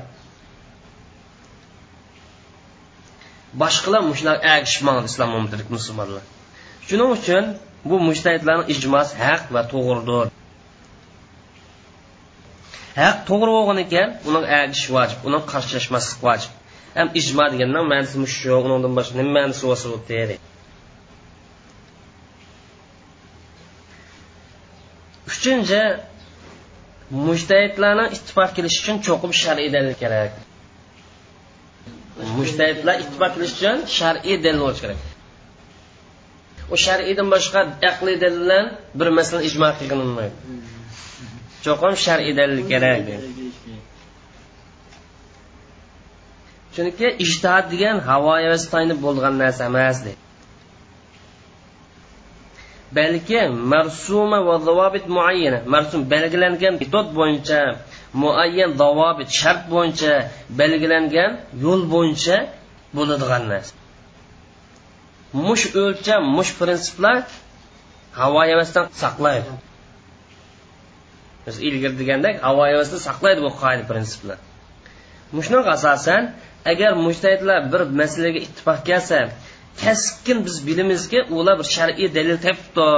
boshqalar 3.63 4.03
shular 4.19 4.37
agishmoqdi 4.57 5.07
islom 5.13 5.31
ummatidagi 5.39 5.71
musulmonlar 5.77 6.25
shuning 6.89 7.11
uchun 7.19 7.45
bu 7.91 7.97
mushtahidlarni 8.09 8.65
ijmosi 8.75 9.13
haq 9.25 9.43
va 9.55 9.63
to'g'ridir 9.73 10.27
haq 13.03 13.17
to'g'ri 13.29 13.51
bo'lgan 13.57 13.79
ekan 13.87 14.09
uni 14.29 14.41
agish 14.61 14.85
vojib 14.97 15.19
uni 15.29 15.39
qarshilashmaslik 15.53 16.21
vojib 16.27 16.53
ham 16.99 17.09
ijmo 17.21 17.45
degandan 17.53 17.85
ma'nosi 17.93 18.27
shu 18.39 18.59
undan 18.77 18.93
boshqa 18.99 19.15
nima 19.21 19.33
ma'nosi 19.39 19.63
bo'lsa 19.71 19.87
bo'ldi 19.93 20.37
uchinchi 25.31 25.81
mushtahidlarni 27.27 28.05
ittifoq 28.17 28.51
qilish 28.57 28.77
uchun 28.83 28.97
cho'qim 29.07 29.33
shar'iy 29.43 29.69
dalil 29.77 29.95
kerak 30.03 30.33
mushtahidlar 32.39 32.95
ittifoq 33.03 33.31
qilish 33.35 33.55
uchun 33.59 33.79
shar'iy 33.99 34.37
dalil 34.45 34.61
bo'lishi 34.65 34.83
kerak. 34.85 35.01
U 36.73 36.77
shar'iydan 36.87 37.29
boshqa 37.35 37.61
aqliy 37.91 38.17
dalillar 38.25 38.65
bir 38.99 39.09
masala 39.19 39.43
ijmo 39.49 39.69
qilinmaydi. 39.81 40.37
Cho'qim 41.65 41.95
shar'iy 42.07 42.33
dalil 42.41 42.61
kerak 42.71 43.05
chunki 46.77 47.09
ishtihod 47.25 47.67
degan 47.73 47.97
havo 48.09 48.33
havas 48.45 48.65
bo'lgan 49.05 49.35
narsa 49.43 49.63
emas 49.71 49.99
balki 52.97 53.41
marsuma 53.73 54.39
va 54.49 54.57
zavobit 54.67 55.07
muayyana 55.17 55.59
marsum 55.75 56.01
belgilangan 56.13 56.75
metod 56.81 57.07
bo'yicha 57.19 57.61
muayyan 58.23 58.71
davobit 58.83 59.29
shart 59.41 59.63
bo'yicha 59.75 60.13
belgilangan 60.61 61.31
yo'l 61.65 61.83
bo'yicha 61.95 62.37
bo'ladigan 62.97 63.43
narsa. 63.53 63.75
Mush 65.47 65.65
o'lcham 65.83 66.23
mush 66.37 66.53
prinsiplar 66.61 67.19
havo 68.21 68.41
havasdan 68.51 68.87
saqlaydi. 69.03 69.53
Biz 71.47 71.57
ilgari 71.69 71.97
degandek 72.03 72.35
havo 72.47 72.63
havasni 72.71 72.99
saqlaydi 73.09 73.41
bu 73.47 73.51
qoida 73.63 73.85
prinsiplar. 73.91 74.39
Mushunga 75.37 75.71
asosan 75.77 76.23
agar 76.73 76.93
mushtahidlar 77.07 77.61
bir 77.73 77.83
masalaga 78.01 78.41
ittifoq 78.47 78.81
kelsa 78.89 79.19
kaskin 79.83 80.39
biz 80.47 80.57
bilamizki 80.67 81.19
ular 81.37 81.55
bir 81.61 81.69
shar'iy 81.77 82.09
dalil 82.17 82.39
topibdi. 82.47 82.89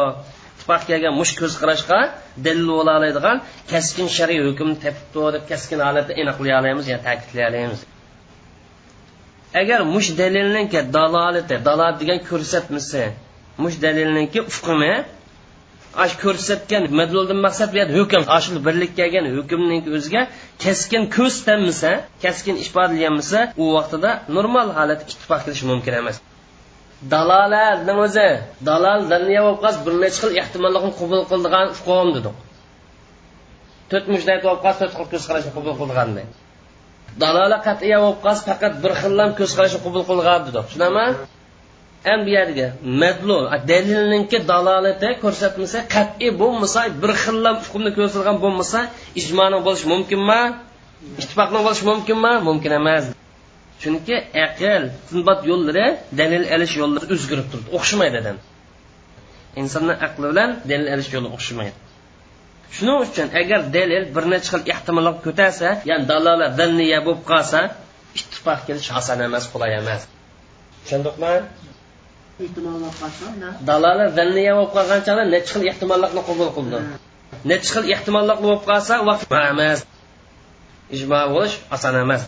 Ittifoq 0.68 0.86
kelgan 0.90 1.14
mush 1.20 1.32
ko'z 1.40 1.52
qarashga 1.60 1.98
dalil 2.44 2.66
bo'la 2.72 2.92
oladigan 2.98 3.36
kaskin 3.72 4.08
shariy 4.16 4.40
hukm 4.48 4.70
tepibdi 4.84 5.24
deb 5.34 5.44
kaskin 5.50 5.80
holatda 5.86 6.12
aniqlay 6.22 6.52
olamiz 6.60 6.86
ya 6.92 6.98
ta'kidlay 7.06 7.44
olamiz 7.50 7.80
agar 9.60 9.80
mush 9.94 10.08
dalilninki 10.20 10.80
dalolati 10.96 11.56
dalolat 11.66 11.96
degan 12.02 12.18
ko'rsatmasi 12.30 13.02
mush 13.62 13.76
dalilninki 13.84 14.40
ufqimi 14.50 14.94
ash 16.04 16.14
ko'rsatgan 16.24 16.82
madluldan 17.00 17.38
maqsad 17.46 17.68
bu 17.74 17.80
hukm 17.98 18.22
ashu 18.36 18.50
birlik 18.66 18.92
kelgan 19.00 19.26
hukmning 19.36 19.82
o'ziga 19.96 20.22
keskin 20.64 21.02
ko'rsatanmasa 21.16 21.90
keskin 22.24 22.56
ifodalanmasa 22.64 23.38
u 23.62 23.64
vaqtida 23.76 24.10
normal 24.36 24.68
holat 24.78 25.00
ittifoq 25.12 25.40
qilish 25.44 25.62
mumkin 25.70 25.94
emas. 26.02 26.16
Dalolatning 27.14 27.98
o'zi 28.06 28.28
dalol 28.68 29.00
danniya 29.12 29.40
bo'lib 29.46 29.78
bir 29.86 29.94
necha 30.02 30.18
xil 30.22 30.32
ehtimollikni 30.42 30.92
qabul 31.00 31.20
qildigan 31.30 31.66
qavm 31.86 32.08
dedik. 32.16 32.36
To'rt 33.90 34.06
mujtahid 34.14 34.42
bo'lib 34.46 34.60
to'rt 34.64 34.92
xil 34.94 35.06
ko'z 35.12 35.24
qarashni 35.28 35.52
qabul 35.56 35.74
qilgandi 35.80 36.22
dalola 37.22 37.58
qat'iya 37.66 37.98
bo'lib 38.04 38.20
faqat 38.48 38.74
bir 38.82 38.92
xillam 39.02 39.30
ko'z 39.38 39.50
qarashni 39.56 39.80
qabul 39.86 40.02
qilgan 40.10 40.40
dedik. 40.46 40.64
Tushunami 40.68 41.06
ham 42.08 42.20
bu 42.26 42.30
yerga 42.38 42.68
madlul 43.02 43.44
dalilninki 43.70 44.38
dalolati 44.52 45.10
ko'rsatmasa 45.22 45.78
qat'iy 45.94 46.30
bo'lmasa 46.42 46.80
bir 47.02 47.12
xillam 47.22 47.56
hukmni 47.64 47.90
ko'rsatilgan 47.96 48.36
bo'lmasa 48.44 48.78
ijmoning 49.20 49.60
bo'lishi 49.66 49.86
mumkinmi? 49.94 50.40
Ittifoqni 51.22 51.60
bo'lishi 51.66 51.84
mumkinmi? 51.90 52.32
Mumkin 52.48 52.72
emas. 52.80 53.04
Chunki 53.82 54.16
aql 54.46 54.82
istinbot 54.90 55.40
yo'llari 55.50 55.86
dalil 56.20 56.44
olish 56.54 56.74
yo'llari 56.80 57.06
o'zgarib 57.16 57.46
turibdi. 57.50 57.68
O'xshamaydi 57.78 58.16
adam. 58.22 58.36
Insonni 59.60 59.94
aqli 60.06 60.26
bilan 60.32 60.50
dalil 60.70 60.88
olish 60.94 61.10
yo'li 61.16 61.28
o'xshamaydi. 61.36 61.76
Shuning 62.76 62.98
uchun 63.06 63.28
agar 63.40 63.60
dalil 63.76 64.04
bir 64.14 64.24
necha 64.32 64.48
xil 64.52 64.62
ehtimollar 64.74 65.14
ko'tarsa 65.26 65.68
ya'ni 65.90 66.04
dalola 66.12 66.46
danniya 66.60 66.98
bo'lib 67.06 67.22
qolsa 67.30 67.60
ittifoq 68.18 68.60
kelish 68.66 68.90
oson 68.98 69.18
emas 69.28 69.44
qulay 69.52 69.70
emas. 69.80 70.02
Tushundikmi 70.82 71.32
dalola 73.70 74.04
zanniya 74.18 74.52
bo'lib 74.58 74.72
qolgan 74.76 75.00
chog'da 75.06 75.24
necha 75.34 75.50
xil 75.54 75.62
ehtimollarni 75.72 76.22
qabul 76.28 76.48
qildi? 76.56 76.78
Necha 77.50 77.68
xil 77.74 77.84
ehtimollar 77.94 78.36
bo'lib 78.44 78.62
qolsa 78.70 78.94
vaqt 79.08 79.30
emas. 79.52 79.78
Ijmo 80.96 81.20
bo'lish 81.34 81.54
oson 81.76 81.94
emas 82.04 82.22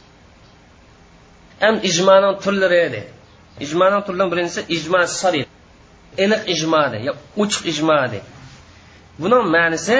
ham 1.63 1.75
ijmoning 1.91 2.35
turlari 2.45 2.79
edi. 2.89 3.03
Ijmoning 3.65 4.03
turlaridan 4.07 4.31
birinchisi 4.33 4.61
ijmo 4.77 5.01
sari 5.21 5.43
aniq 6.25 6.43
ijmo 6.55 6.83
yo 7.07 7.13
ochiq 7.43 7.63
ijmo 7.73 7.97
buning 9.21 9.45
ma'nisi 9.57 9.97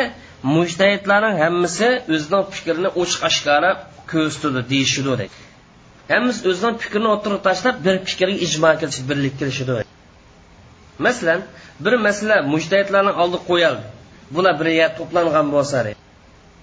mujtahidlarning 0.57 1.37
hammasi 1.43 1.89
o'zining 2.15 2.45
fikrini 2.57 2.91
ochiq 3.03 3.21
oshkora 3.29 3.71
ko'rsatdi 4.13 4.61
deyishidi 4.73 5.27
hammasi 6.13 6.41
o'zining 6.51 6.77
fikrini 6.85 7.09
o'tirib 7.15 7.41
tashlab 7.49 7.77
bir 7.87 7.97
fikrga 8.09 8.35
ijmo 8.47 8.71
kelishib 8.81 9.05
birlik 9.11 9.35
kelishidi 9.41 9.73
masalan 11.07 11.41
bir 11.85 11.95
masala 12.07 12.37
mujtahidlarning 12.55 13.17
oldi 13.23 13.39
qo'yildi 13.51 13.85
bular 14.35 14.55
bir 14.61 14.69
yer 14.81 14.91
to'plangan 14.99 15.47
bo'lsa 15.55 15.79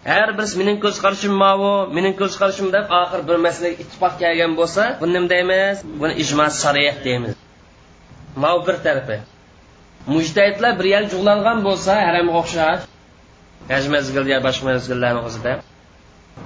har 0.08 0.30
birisi 0.38 0.58
mening 0.62 0.78
ko'z 0.84 1.00
qarashim 1.04 1.34
mavu 1.44 1.72
mening 1.96 2.14
ko'z 2.20 2.36
qarashim 2.42 2.68
deb 2.76 2.86
oxir 3.00 3.22
bir 3.30 3.38
masalaga 3.46 3.84
ittifoq 3.84 4.14
kelgan 4.22 4.54
bo'lsa 4.60 4.84
buni 5.02 5.14
nima 5.16 5.30
deymiz 5.34 5.78
buni 6.02 6.14
ijmo 6.24 6.46
sarih 6.62 6.96
deymiz. 7.08 7.34
Mav 8.44 8.58
bir 8.68 8.78
tarafi. 8.86 9.18
Mujtahidlar 10.14 10.74
bir 10.80 10.88
yil 10.94 11.06
jug'langan 11.14 11.58
bo'lsa 11.68 11.92
haramga 12.08 12.34
o'xshash. 12.42 12.82
Haj 13.74 13.86
mezgil 13.96 14.26
yo 14.34 14.40
boshqa 14.48 14.64
mazgillarni 14.72 15.22
o'zida. 15.30 15.54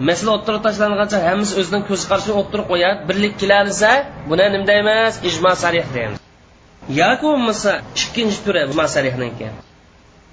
Masala 0.10 0.32
o'ttirib 0.38 0.62
tashlangancha 0.68 1.18
hammasi 1.28 1.54
o'zining 1.62 1.84
ko'z 1.90 2.02
qarashini 2.12 2.36
o'ttirib 2.42 2.68
qo'yadi 2.72 3.00
birlik 3.10 3.34
kelolsa 3.42 3.92
buni 4.30 4.46
nima 4.54 4.66
deymiz 4.72 5.14
ijmo 5.30 5.52
sarih 5.64 5.86
deymiz. 5.98 6.20
Yoki 7.02 7.26
bo'lmasa 7.32 7.72
ikkinchi 8.02 8.40
turi 8.46 8.62
masarihniki 8.82 9.50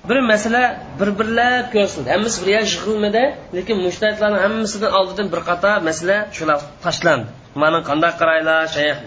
bir 0.09 0.19
masala 0.31 0.63
bir 1.01 1.11
birlab 1.19 1.67
ko'rsin. 1.75 2.03
Hammasi 2.13 2.39
bir 2.43 2.51
yig'ilmadi 2.59 3.25
lekin 3.57 3.77
mushtahidlarni 3.87 4.39
hammasidan 4.45 4.93
oldidan 4.99 5.27
bir 5.33 5.41
qator 5.49 5.77
masala 5.89 6.17
shular 6.37 6.59
tashlandi. 6.85 7.27
Mana 7.63 7.79
qanday 7.89 8.13
qaraylar 8.21 8.61
shayx 8.77 8.99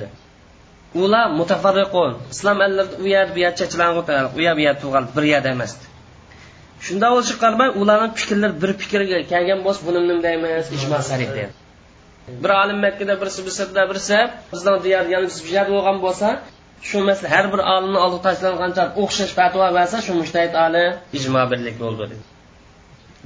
ular 1.02 1.26
mutafarriqun. 1.40 2.12
Islom 2.34 2.58
allarida 2.68 2.96
u 3.04 3.08
yer 3.16 3.28
bu 3.36 3.40
yer 3.46 3.54
chachlang'u 3.60 4.02
u 4.38 4.42
yer 4.48 4.54
bu 4.60 4.62
yer 4.68 4.76
tug'ildi 4.84 5.12
bir 5.18 5.26
yerda 5.34 5.50
emas. 5.56 5.72
Shunda 6.86 7.08
bo'lishiga 7.14 7.40
qaramay 7.44 7.70
ularni 7.82 8.08
fikrlari 8.20 8.56
bir 8.62 8.72
fikrga 8.82 9.20
kelgan 9.32 9.60
bo'lsa 9.66 9.82
buni 9.88 10.00
nima 10.08 10.22
deymiz 10.28 10.66
ijmo 10.78 10.98
sarih 11.10 11.30
deydi 11.38 11.54
bir 12.28 12.50
olim 12.50 12.80
makkada 12.86 13.22
birisi 13.22 13.46
bisirda 13.46 13.90
birisi 13.90 14.18
bizni 14.54 14.84
diyor 14.84 15.06
yana 15.14 15.26
biz 15.26 15.38
bu 15.46 15.50
yerda 15.56 15.72
bo'lgan 15.78 15.98
bo'lsa 16.06 16.28
shu 16.88 16.98
masala 17.10 17.30
har 17.36 17.46
bir 17.54 17.62
olimni 17.74 18.00
oldiga 18.06 18.22
tashlangancha 18.28 18.84
o'xshash 19.02 19.34
fatvo 19.40 19.66
bersa 19.80 19.98
shu 20.06 20.12
mushtahid 20.22 20.54
olim 20.66 20.92
ijmo 21.18 21.44
birlik 21.52 21.76
bo'ldi 21.84 22.04
dedi. 22.12 22.24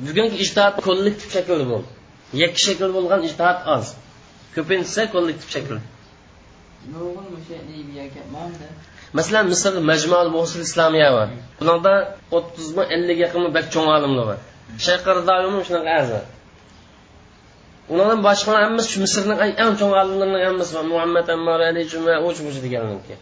Bugungi 0.05 0.37
ijtihod 0.45 0.75
kollektiv 0.87 1.29
shaklda 1.35 1.65
bo'ldi 1.73 1.89
yakki 2.43 2.61
shaklda 2.67 2.93
bo'lgan 2.97 3.21
ijtihod 3.29 3.59
oz 3.75 3.85
ko'pincha 4.55 5.03
kollektiv 5.15 5.49
shaklda 5.55 5.81
masalan 9.17 9.45
misrda 9.51 9.81
majmual 9.91 10.29
muhsil 10.37 10.61
islomiya 10.67 11.09
bor 11.17 11.29
bularda 11.59 11.93
o'ttizmi 12.37 12.83
ellik 12.95 13.17
yaqinmi 13.25 13.49
bak 13.57 13.65
cho'ng 13.73 13.89
olimlar 13.97 14.25
bor 14.29 14.39
shayqardoyimi 14.87 15.61
shunaqa 15.67 15.91
a'zo 16.01 16.19
ulardan 17.91 18.19
boshqa 18.27 18.51
hammasi 18.63 18.87
shu 18.93 18.99
misrning 19.05 19.39
eng 19.63 19.73
cho'ng 19.79 19.93
olimlarining 20.01 20.43
hammasi 20.49 20.83
muhammad 20.93 21.25
ammar 21.35 21.59
ali 21.69 21.81
juma 21.93 22.13
uch 22.27 22.39
deganlarniki 22.65 23.15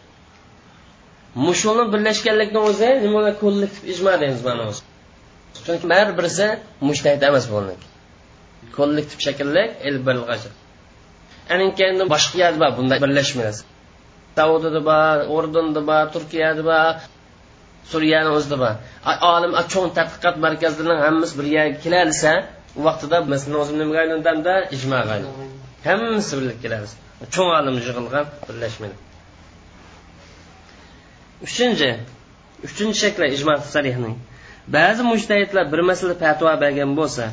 mushuni 1.46 1.84
birlashganlikni 1.92 2.60
o'zi 2.68 2.88
nima 3.04 3.20
kollektiv 3.42 3.82
ijmo 3.92 4.12
deymiz 4.22 4.42
mana 4.48 4.64
chunki 5.66 5.86
har 5.98 6.08
birisi 6.18 6.46
mushtahid 6.88 7.22
emas 7.30 7.46
bo'ldi 7.54 7.74
kollektiv 8.76 9.18
shaklli 9.26 9.64
el 9.88 9.96
bilg'achi 10.06 10.50
boshqa 12.14 12.36
yerda 12.42 12.58
bor 12.62 12.72
bunday 12.78 12.98
birlashmaymiz 13.04 13.58
saudiyada 14.36 14.80
bor 14.90 15.16
urdunda 15.36 15.80
bor 15.90 16.04
turkiyada 16.14 16.62
bor 16.70 16.94
suriyani 17.90 18.30
o'zida 18.36 18.56
bor. 18.62 18.74
Olim 19.32 19.52
cho'ng 19.72 19.90
tadqiqot 19.98 20.36
markazlarining 20.44 21.00
hammasi 21.06 21.34
bir 21.38 21.46
yerga 21.56 21.78
kelolsa 21.84 22.32
u 22.78 22.80
vaqtida 22.86 23.16
masalan 23.32 23.56
o'zim 23.62 23.76
nimaga 23.80 23.98
aylandimda 24.04 24.54
ijmoga 24.76 25.10
aylandi 25.16 25.44
hammasi 25.88 26.32
birga 26.38 26.54
kelamiz 26.64 26.92
cho'ng 27.34 27.50
olim 27.58 27.74
yig'ilgan 27.78 28.26
birlashmaydi. 28.48 28.96
Uchinchi 31.46 31.90
uchinchi 32.66 32.98
shakli 33.02 33.26
ijmo 33.36 33.54
sarihning 33.74 34.16
ba'zi 34.76 35.02
mujtahidlar 35.12 35.64
bir 35.72 35.80
masala 35.90 36.14
fatvo 36.22 36.52
bergan 36.62 36.90
bo'lsa 37.00 37.24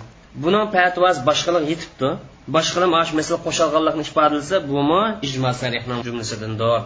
buni 0.43 0.61
fatvosi 0.75 1.21
boshqalar 1.29 1.63
yetibdi 1.71 2.09
boshqalar 2.55 2.87
mana 2.93 3.05
shu 3.07 3.13
masala 3.19 3.37
qo'shilganlikni 3.45 4.03
ifodalasa 4.07 4.57
bumi 4.71 5.01
ijmo 5.27 5.51
sarihning 5.61 5.99
jumlasidandir 6.07 6.81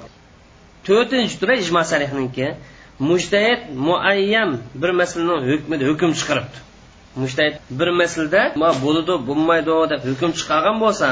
to'rtinchi 0.88 1.36
turi 1.42 1.54
ijmo 1.64 1.82
sarihniki 1.92 2.48
mujtahid 3.00 3.62
muayyan 3.88 4.60
bir 4.82 4.92
masalaning 5.00 5.44
hukmida 5.52 5.84
hukm 5.90 6.12
chiqaribdi. 6.20 6.58
Mushtahid 7.16 7.56
bir 7.80 7.90
masalada 8.02 8.42
bo'ladi 8.84 9.16
bo'lmaydi 9.28 9.76
deb 9.92 10.02
hukm 10.10 10.32
chiqargan 10.40 10.78
bo'lsa 10.84 11.08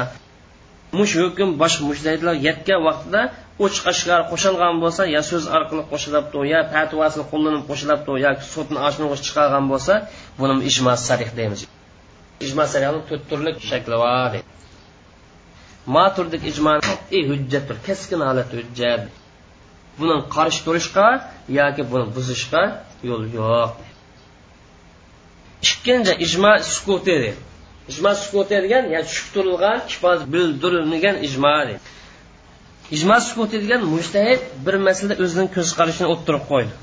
mush 0.97 1.13
hukm 1.23 1.49
boshqa 1.61 1.83
mushtahidlar 1.89 2.35
yetgan 2.47 2.79
vaqtida 2.87 3.21
ochiq 3.61 3.85
oshkor 3.91 4.21
qo'shilgan 4.31 4.79
bo'lsa 4.83 5.05
yo 5.15 5.21
so'z 5.29 5.45
orqali 5.57 5.83
qo'shilibdi 5.91 6.39
yo 6.53 6.59
fatvosini 6.73 7.25
qo'llanib 7.31 7.63
qo'shilibdi 7.69 8.11
yoki 8.25 8.45
sudni 8.53 8.79
oshni 8.87 9.05
chiqargan 9.25 9.65
bo'lsa 9.71 9.93
buni 10.39 10.53
ijmo 10.69 10.93
sarih 11.07 11.29
deymiz. 11.39 11.59
Ijmo 12.47 12.63
sarihni 12.73 13.01
to'rt 13.09 13.23
turli 13.29 13.51
shakli 13.69 13.95
bor 14.03 14.31
ma 15.93 16.05
turdik 16.15 16.43
ijmo 16.51 16.73
qat'iy 16.89 17.23
hujjatdir 17.29 17.77
keskin 17.87 18.21
holat 18.27 18.49
hujjat. 18.57 19.01
Buni 19.99 20.15
qarshi 20.35 20.61
turishga 20.65 21.07
yoki 21.59 21.83
buni 21.91 22.05
buzishga 22.15 22.63
yo'l 23.09 23.23
yo'q. 23.37 23.71
Ikkinchi 25.67 26.13
ijmo 26.25 26.51
sukuti 26.73 27.05
deydi 27.23 27.31
ijmo 27.91 28.11
sukuti 28.23 28.55
degan 28.65 28.83
ya'ni 28.93 29.05
tushib 29.09 29.27
turilgan 29.35 29.77
kifoz 29.91 30.19
bildirilmagan 30.33 31.15
ijmo 31.27 31.55
deydi. 31.69 31.82
Ijmo 32.91 33.19
sukut 33.19 33.51
degan 33.51 33.81
mushtahid 33.95 34.41
bir 34.65 34.75
masalada 34.87 35.23
o'zining 35.23 35.49
ko'z 35.55 35.69
qarashini 35.79 36.07
o'ttirib 36.13 36.43
qo'ydi. 36.51 36.73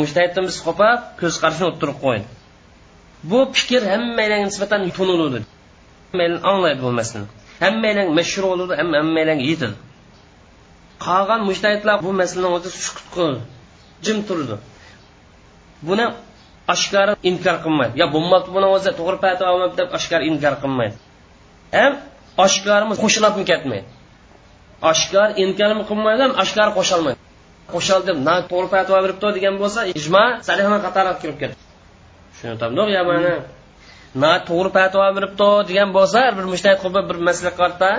Mushtahiddan 0.00 0.44
biz 0.50 0.58
qo'pa 0.66 0.88
ko'z 1.20 1.34
qarashini 1.42 1.66
o'ttirib 1.72 1.98
qo'ydi. 2.04 2.26
Bu 3.30 3.38
fikr 3.58 3.82
hammalarga 3.92 4.46
nisbatan 4.50 4.80
tuniludi 4.98 5.38
hammalar 6.12 6.40
anglaydi 6.50 6.80
bu 6.86 6.90
masalani 7.00 7.28
hammalar 7.64 8.06
mashhur 8.18 8.44
bo'ladi 8.50 8.72
hammalarga 8.80 9.44
yetadi. 9.50 9.76
Qolgan 11.06 11.40
mushtahidlar 11.48 11.96
bu 12.06 12.10
masalani 12.22 12.50
o'zi 12.56 12.70
sukut 12.86 13.06
qildi 13.16 13.40
jim 14.06 14.18
turdi. 14.28 14.56
Buni 15.88 16.06
oshkora 16.74 17.12
inkor 17.30 17.56
qilmaydi. 17.64 17.94
Yo 18.00 18.06
bo'lmabdi 18.14 18.50
buni 18.56 18.66
o'zi 18.76 18.90
to'g'ri 18.98 19.18
fatvo 19.24 19.44
olmabdi 19.52 19.76
deb 19.80 19.88
oshkora 19.98 20.22
inkor 20.30 20.54
qilmaydi. 20.62 20.96
Ham 21.78 21.92
oshkoramiz 22.44 22.96
qo'shilibmi 23.04 23.44
ketmaydi. 23.50 23.88
Oshkor 24.90 25.28
inkor 25.44 25.70
qilmaydi 25.88 26.22
ham 26.26 26.32
oshkor 26.42 26.68
qo'sholmaydi 26.78 27.20
qo'shildim 27.72 28.18
na 28.28 28.34
to'g'ri 28.50 28.68
fatvo 28.74 28.96
beribdi 29.04 29.28
degan 29.36 29.54
bo'lsa 29.62 29.80
ijmo 30.00 30.24
salihni 30.48 30.78
qatoriga 30.86 31.14
kirib 31.22 31.36
ketdi. 31.42 31.56
Tushuntamdiq 32.32 32.88
yo 32.96 33.02
mana 33.10 33.32
na 34.22 34.32
to'g'ri 34.48 34.70
fatvo 34.76 35.06
beribdi 35.18 35.50
degan 35.70 35.88
bo'lsa 35.96 36.20
bir 36.36 36.44
mushtahid 36.52 36.78
qilib 36.84 37.04
bir 37.10 37.18
maslahatda 37.28 37.90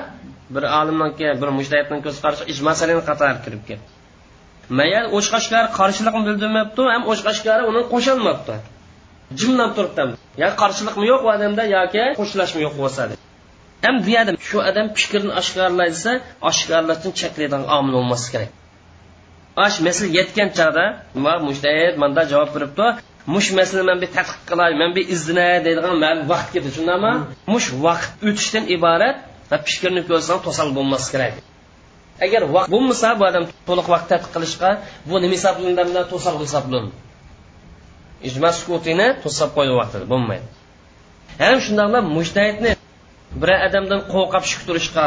bir 0.55 0.63
olimniki 0.79 1.27
bir 1.41 1.49
mushtahidning 1.57 2.01
ko'z 2.05 2.17
qarashi 2.23 2.43
ijmo 2.53 2.71
salihni 2.81 3.03
qatoriga 3.09 3.41
kirib 3.45 3.63
ketdi. 3.69 3.85
Mayal 4.79 5.05
o'shqashkar 5.17 5.65
qarshilik 5.79 6.15
bildirmayapti 6.27 6.83
ham 6.93 7.03
o'chqashkari 7.11 7.63
uni 7.71 7.81
qo'sholmayapti 7.93 8.55
jimlab 9.39 9.71
turibdi 9.77 10.03
ya 10.43 10.47
qarshilikmi 10.61 11.03
yo'q 11.11 11.21
u 11.25 11.29
odamda 11.35 11.63
yoki 11.77 12.03
qo'shilishmi 12.19 12.61
yo'q 12.65 12.75
bo'lsa 12.81 13.01
ham 13.83 13.95
bu 14.05 14.09
yerda 14.15 14.31
shu 14.47 14.57
odam 14.69 14.87
fikrini 14.97 15.31
oshkorlaysa 15.41 16.11
oshkorlashdan 16.49 17.11
cheklaydigan 17.19 17.63
omil 17.77 17.93
bo'lmasi 17.97 18.27
kerak. 18.33 18.51
Ash 19.65 19.77
masala 19.85 20.09
yetgan 20.19 20.49
chog'da 20.57 20.85
mushtahid 21.47 21.93
manda 22.01 22.21
javob 22.31 22.49
beribdi. 22.55 22.87
Mush 23.33 23.49
masalani 23.59 23.85
man 23.89 23.97
bir 24.03 24.09
tadqiq 24.17 24.39
qilay 24.49 24.71
man 24.81 24.91
bir 24.95 25.03
izlay 25.15 25.55
deydigan 25.65 26.17
vaqt 26.31 26.49
ketdi 26.53 26.69
shundaymi 26.77 27.13
mush 27.53 27.67
vaqt 27.85 28.11
o'tishdan 28.27 28.65
iborat 28.75 29.17
va 29.51 29.57
fikrni 29.67 30.01
ko'rsam 30.09 30.37
to'sal 30.45 30.67
bo'lmasi 30.77 31.07
kerak. 31.13 31.33
Agar 32.25 32.41
vaqt 32.55 32.69
bo'lmasa 32.75 33.07
bu 33.19 33.23
odam 33.29 33.43
to'liq 33.67 33.87
vaqt 33.93 34.07
tadqiq 34.11 34.31
qilishga 34.35 34.69
bu 35.09 35.15
nima 35.23 35.35
hisoblanadi 35.37 36.01
to'sal 36.13 36.35
hisoblanadi. 36.43 36.91
Ijma 38.27 38.49
sukutini 38.59 39.07
to'sab 39.23 39.49
qo'yib 39.57 39.75
vaqtida 39.81 40.05
bo'lmaydi. 40.13 40.47
Ham 41.43 41.57
shundoqla 41.65 41.99
mushtahidni 42.17 42.71
bir 43.41 43.49
odamdan 43.67 44.01
qo'rqib 44.13 44.43
shuk 44.51 44.61
turishga 44.67 45.05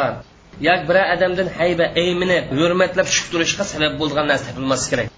yoki 0.68 0.84
bir 0.88 0.96
odamdan 1.14 1.48
hayba 1.58 1.86
ayminib 2.02 2.44
hurmatlab 2.58 3.08
shuk 3.16 3.26
turishga 3.32 3.64
sabab 3.72 3.92
bo'lgan 4.00 4.26
narsa 4.30 4.44
topilmasi 4.48 4.86
kerak. 4.92 5.08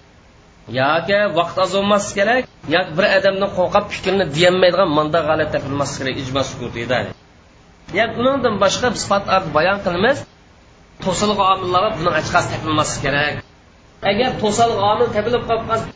Yoki 0.81 1.19
vaqt 1.39 1.57
oz 1.63 1.71
bo'lmasi 1.77 2.09
kerak 2.19 2.43
yoki 2.75 2.91
bir 2.97 3.05
odamdan 3.17 3.49
qo'rqib 3.57 3.85
fikrini 3.93 4.25
deyolmaydigan 4.35 4.89
manda 4.97 5.19
g'alat 5.27 5.49
topilmasi 5.55 5.93
kerak 5.99 6.15
ijmo 6.23 6.41
sukutida 6.49 6.97
yoki 7.99 8.17
undan 8.31 8.55
boshqa 8.63 8.87
biz 8.95 9.03
bayon 9.57 9.77
qilamiz 9.85 10.17
to'silg'i 11.05 11.43
omillarga 11.53 11.89
buni 11.99 12.11
achqasi 12.19 12.47
topilmasi 12.53 12.95
kerak. 13.05 13.33
Agar 14.11 14.29
to'silg'i 14.43 14.81
omil 14.91 15.07
topilib 15.15 15.43
qolib 15.49 15.65
qolsa 15.69 15.87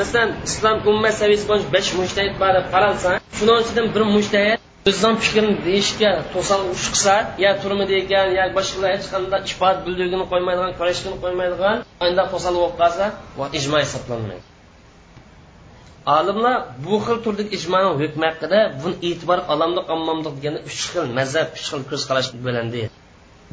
masalan 0.00 0.30
islom 0.48 0.76
ummat 0.90 1.14
saviyasi 1.20 1.44
bo'yicha 1.50 1.68
besh 1.76 1.90
mushtahid 1.98 2.34
bor 2.42 2.52
deb 2.58 2.66
qaralsa 2.74 3.10
shuning 3.36 3.58
ichidan 3.64 3.86
bir 3.94 4.02
mushtahid 4.16 4.58
o'zining 4.90 5.18
fikrini 5.24 5.52
deyishga 5.66 6.10
to'sal 6.34 6.60
urush 6.70 6.88
qilsa 6.94 7.14
yo 7.44 7.50
turmi 7.62 7.84
ekan 8.00 8.26
yo 8.38 8.44
boshqalar 8.56 8.90
hech 8.96 9.06
qanday 9.14 9.40
isbot 9.48 9.76
bildirgini 9.86 10.24
qo'ymaydigan 10.32 10.72
kurashgini 10.78 11.16
qo'ymaydigan 11.24 11.76
unda 12.06 12.24
to'sal 12.32 12.54
bo'lib 12.60 12.76
qolsa 12.82 13.04
ijmo 13.58 13.78
hisoblanmaydi. 13.84 14.44
Olimlar 16.16 16.56
bu 16.84 16.94
xil 17.04 17.18
turdagi 17.24 17.50
ijmoni 17.58 17.90
hukmi 18.02 18.24
haqida 18.30 18.60
buni 18.82 18.96
e'tibor 19.08 19.38
olamliq 19.52 19.86
olmamdiq 19.94 20.34
deganda 20.38 20.60
uch 20.68 20.80
xil 20.92 21.06
mazhab 21.18 21.48
uch 21.56 21.66
xil 21.70 21.82
ko'zqarash 21.90 22.28
bilan 22.46 22.66
deydi. 22.74 22.90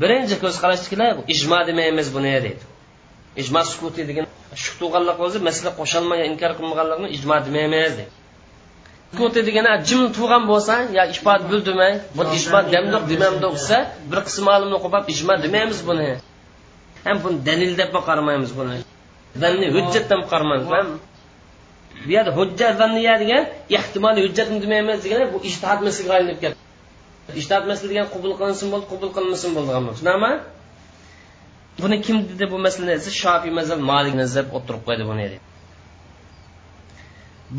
Birinchi 0.02 0.36
ko'zqarashdagilar 0.44 1.12
ijmo 1.36 1.60
demaymiz 1.70 2.08
buni 2.16 2.32
deydi? 2.46 2.66
Ijmo 3.42 3.62
sukuti 3.72 4.02
degan 4.10 4.26
shu 4.64 4.72
tug'anliq 4.82 5.18
o'zi 5.26 5.40
masala 5.48 5.72
qo'shalmagan 5.80 6.26
inkor 6.32 6.52
qilmaganligini 6.58 7.10
ijmo 7.18 7.36
demaymiz 7.48 7.94
deydi. 8.00 8.14
Sukuti 9.12 9.40
degani 9.48 9.72
jim 9.90 10.02
tug'an 10.18 10.44
bo'lsa 10.52 10.76
yo 10.98 11.04
isbot 11.14 11.42
bildirmay 11.52 11.94
bu 12.18 12.22
isbot 12.38 12.66
demdiq 12.74 13.04
demamdiq 13.12 13.54
desa 13.60 13.78
bir 14.10 14.20
qism 14.28 14.46
olimni 14.56 14.78
qo'pab 14.84 15.04
ijmo 15.14 15.34
demaymiz 15.46 15.80
buni. 15.90 16.10
Ham 17.06 17.18
buni 17.24 17.38
dalil 17.48 17.72
deb 17.80 17.90
qaramaymiz 18.08 18.52
buni? 18.60 18.78
Zanni 19.42 19.68
hujjat 19.76 20.06
deb 20.12 20.22
qaramaymiz 20.32 20.68
bu 22.06 22.12
yerda 22.12 22.32
hujjat 22.38 22.78
zanniya 22.82 23.20
degan 23.24 23.44
ehtimoliy 23.78 24.22
hujjatni 24.28 24.58
demaymiz 24.64 25.00
degan 25.06 25.22
bu 25.34 25.38
ishtihod 25.50 25.80
masalaga 25.88 26.14
aylanib 26.18 26.40
ketdi 26.44 26.58
ishtihod 27.42 27.66
masala 27.72 27.90
degan 27.94 28.08
qabul 28.14 28.34
qilinsin 28.40 28.68
bo'ldi 28.74 28.86
qabul 28.92 29.10
qilinmasin 29.16 29.50
bo'ldigan 29.56 29.84
tushunami 29.90 30.32
buni 31.82 31.98
kim 32.06 32.18
dedi 32.30 32.46
bu 32.54 32.58
masalani 32.66 32.96
shofiy 33.24 33.52
mazhab 33.60 33.80
malik 33.92 34.14
mazhab 34.22 34.48
o'tirib 34.58 34.82
qo'ydi 34.88 35.04
buni 35.12 35.26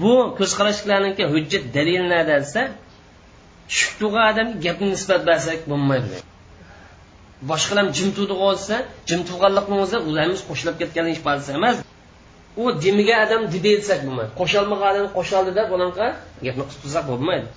bu 0.00 0.12
ko'zqarashlarniki 0.38 1.24
hujjat 1.32 1.64
dalil 1.76 2.02
nada 2.12 2.36
desa 2.42 2.62
shuktuga 3.78 4.20
odamga 4.30 4.56
gapni 4.66 4.88
nisbat 4.94 5.20
bersak 5.30 5.60
bo'lmaydi. 5.70 6.16
Boshqalar 7.50 7.86
jim 7.96 8.08
turdi 8.16 8.34
qolsa 8.44 8.74
jim 9.08 9.20
turganlikni 9.28 9.76
o'zi 9.84 9.96
ularimiz 10.08 10.40
qo'shilib 10.48 10.76
ketganlik 10.80 11.16
ifodasi 11.20 11.50
emas. 11.58 11.76
U 12.62 12.64
demiga 12.84 13.16
odam 13.24 13.42
dedi 13.54 13.70
desak 13.80 14.00
bo'lmaydi. 14.06 14.32
Qo'sholmagan 14.40 14.88
odam 14.92 15.08
qo'shildi 15.16 15.52
deb 15.58 15.68
unaqa 15.76 16.06
gapni 16.46 16.64
qilib 16.68 16.80
tursak 16.82 17.04
bo'lmaydi. 17.10 17.48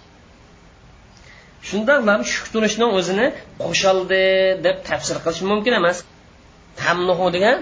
Shundoq 1.69 2.21
shuk 2.33 2.45
turishni 2.53 2.85
o'zini 2.97 3.27
qo'shaldi 3.63 4.23
deb 4.65 4.77
tafsir 4.89 5.17
qilish 5.23 5.41
mumkin 5.51 5.73
emas. 5.81 5.97
Tamnuhu 6.81 7.27
degan 7.35 7.57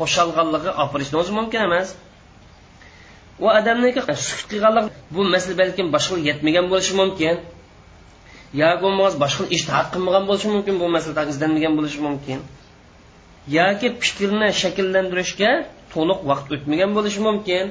qo'shalganligi 0.00 0.70
olib 0.80 0.90
kirishni 0.94 1.16
o'zi 1.22 1.32
mumkin 1.38 1.60
emas. 1.68 1.88
U 3.44 3.46
odamniki 3.58 4.00
sukut 4.28 4.46
qilganlik 4.52 4.84
bu 5.14 5.20
masala 5.34 5.54
balkim 5.62 5.86
boshqa 5.94 6.16
yetmagan 6.28 6.66
bo'lishi 6.72 6.94
mumkin 7.00 7.34
yoki 8.60 8.78
bo'lmag'az 8.84 9.14
boshqa 9.24 9.44
ishtihod 9.56 9.88
qilmagan 9.94 10.24
bo'lishi 10.28 10.48
mumkin 10.54 10.74
bu 10.82 10.86
masalada 10.96 11.30
izlanmagan 11.34 11.72
bo'lishi 11.78 12.00
mumkin 12.06 12.38
yoki 13.58 13.88
fikrni 14.02 14.48
shakllantirishga 14.62 15.50
to'liq 15.94 16.20
vaqt 16.30 16.48
o'tmagan 16.56 16.90
bo'lishi 16.96 17.20
mumkin 17.28 17.64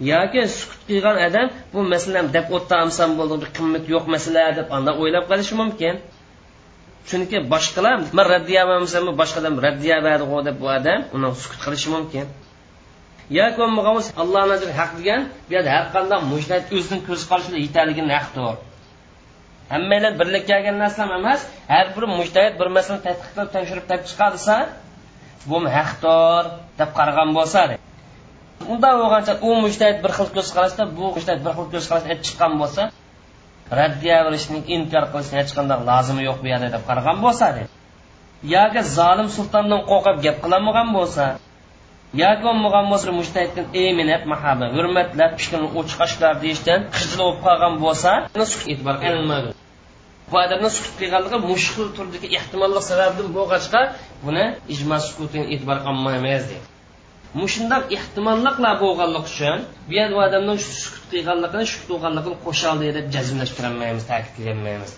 yoki 0.00 0.42
sukut 0.58 0.80
qilgan 0.88 1.16
odam 1.26 1.46
bu 1.72 1.80
masalan 1.94 2.26
deb 2.36 2.46
o'ttamsam 2.56 3.10
bo'ldi 3.18 3.36
bir 3.42 3.50
qimmat 3.56 3.84
yo'q 3.94 4.04
masala 4.14 4.44
deb 4.58 4.68
anda 4.76 4.90
o'ylab 5.00 5.24
qolishi 5.30 5.54
mumkin. 5.62 5.94
Chunki 7.08 7.38
boshqalar 7.52 7.96
man 8.16 8.26
raddiya 8.34 8.62
boshqadan 9.20 9.54
raddiya 9.66 9.96
berdi 10.06 10.26
deb 10.48 10.56
bu 10.62 10.66
odam 10.78 11.00
uni 11.16 11.28
sukut 11.42 11.60
qilishi 11.64 11.88
mumkin. 11.94 12.26
Yoki 13.38 13.56
bo'lmagan 13.60 13.94
alloh 14.22 14.42
nazar 14.52 14.70
haq 14.80 14.90
degan 14.98 15.20
bu 15.48 15.52
yerda 15.54 15.70
har 15.76 15.86
qanday 15.94 16.20
mujtahid 16.32 16.66
o'zini 16.76 17.00
ko'z 17.08 17.22
qarashida 17.30 17.58
yetarligini 17.66 18.12
haqdir 18.18 18.54
hammanglar 19.72 20.12
birlikka 20.20 20.48
kelgan 20.50 20.76
narsa 20.84 21.02
emas 21.18 21.40
har 21.72 21.86
bir 21.96 22.04
mujtahid 22.18 22.54
bir 22.60 22.68
masalani 22.76 23.02
tadqiq 23.08 23.30
qilib 23.34 23.50
tekshirib 23.56 23.84
topib 23.90 24.06
chiqarsa 24.10 24.56
bu 25.50 25.56
haqdir 25.76 26.42
deb 26.80 26.90
qaragan 26.98 27.28
bo'lsa 27.38 27.60
unday 28.72 28.94
bo'lgancha 29.00 29.34
u 29.48 29.50
mujtahid 29.64 29.98
bir 30.04 30.12
xil 30.18 30.28
ko'z 30.36 30.48
qarashda 30.56 30.82
bu 30.98 31.04
mujtahid 31.16 31.40
bir 31.46 31.52
xil 31.58 31.66
ko'z 31.74 31.84
qarashda 31.90 32.08
aytib 32.12 32.26
chiqqan 32.28 32.52
bo'lsa 32.60 32.82
raddiya 33.80 34.18
qilishni 34.26 34.58
inkor 34.76 35.04
qilishni 35.12 35.36
hech 35.40 35.52
qanday 35.56 35.78
lozimi 35.90 36.22
yo'q 36.28 36.38
bu 36.42 36.48
yerda 36.52 36.68
deb 36.74 36.82
qaragan 36.88 37.18
bo'lsa 37.24 37.46
yoki 38.56 38.80
zolim 38.98 39.28
sultondan 39.36 39.80
qo'rqib 39.90 40.16
gap 40.24 40.36
qilolmagan 40.44 40.88
bo'lsa 40.98 41.24
yoki 42.20 42.42
bo'lmagan 42.46 42.84
bo'lsa 42.92 43.10
mushtahiddan 43.20 43.66
eminat 43.84 44.22
mahaba 44.32 44.66
hurmatlab 44.76 45.32
fikrini 45.40 45.68
o'chqashlar 45.80 46.34
deyishdan 46.44 46.80
qizil 46.94 47.18
bo'lib 47.22 47.38
qolgan 47.46 47.74
bo'lsa 47.84 48.10
e'tibor 48.72 48.96
qilinmaydi 49.04 49.50
bu 50.32 50.36
odamni 50.44 50.70
sukut 50.76 50.94
qilganligi 51.00 51.38
mushkul 51.50 51.88
turdagi 51.96 52.28
ehtimolli 52.38 52.80
sababdan 52.90 53.28
bo'lg'achqa 53.36 53.80
buni 54.24 54.44
ijmo 54.74 54.96
sukutini 55.08 55.44
e'tibor 55.54 55.78
qilmaymiz 55.86 56.44
deydi. 56.50 56.66
Mushundoq 57.40 57.84
ehtimolliqlar 57.96 58.74
bo'lganligi 58.84 59.28
uchun 59.32 59.58
bu 59.88 59.92
yerda 59.98 60.16
odamni 60.16 60.28
odamning 60.28 60.58
sukut 60.84 61.04
qilganligini 61.12 61.64
shu 61.72 61.78
qilganligini 61.88 62.36
qo'shaldi 62.46 62.88
deb 62.98 63.06
jazmlashtirolmaymiz 63.14 64.04
ta'kidlamaymiz 64.12 64.92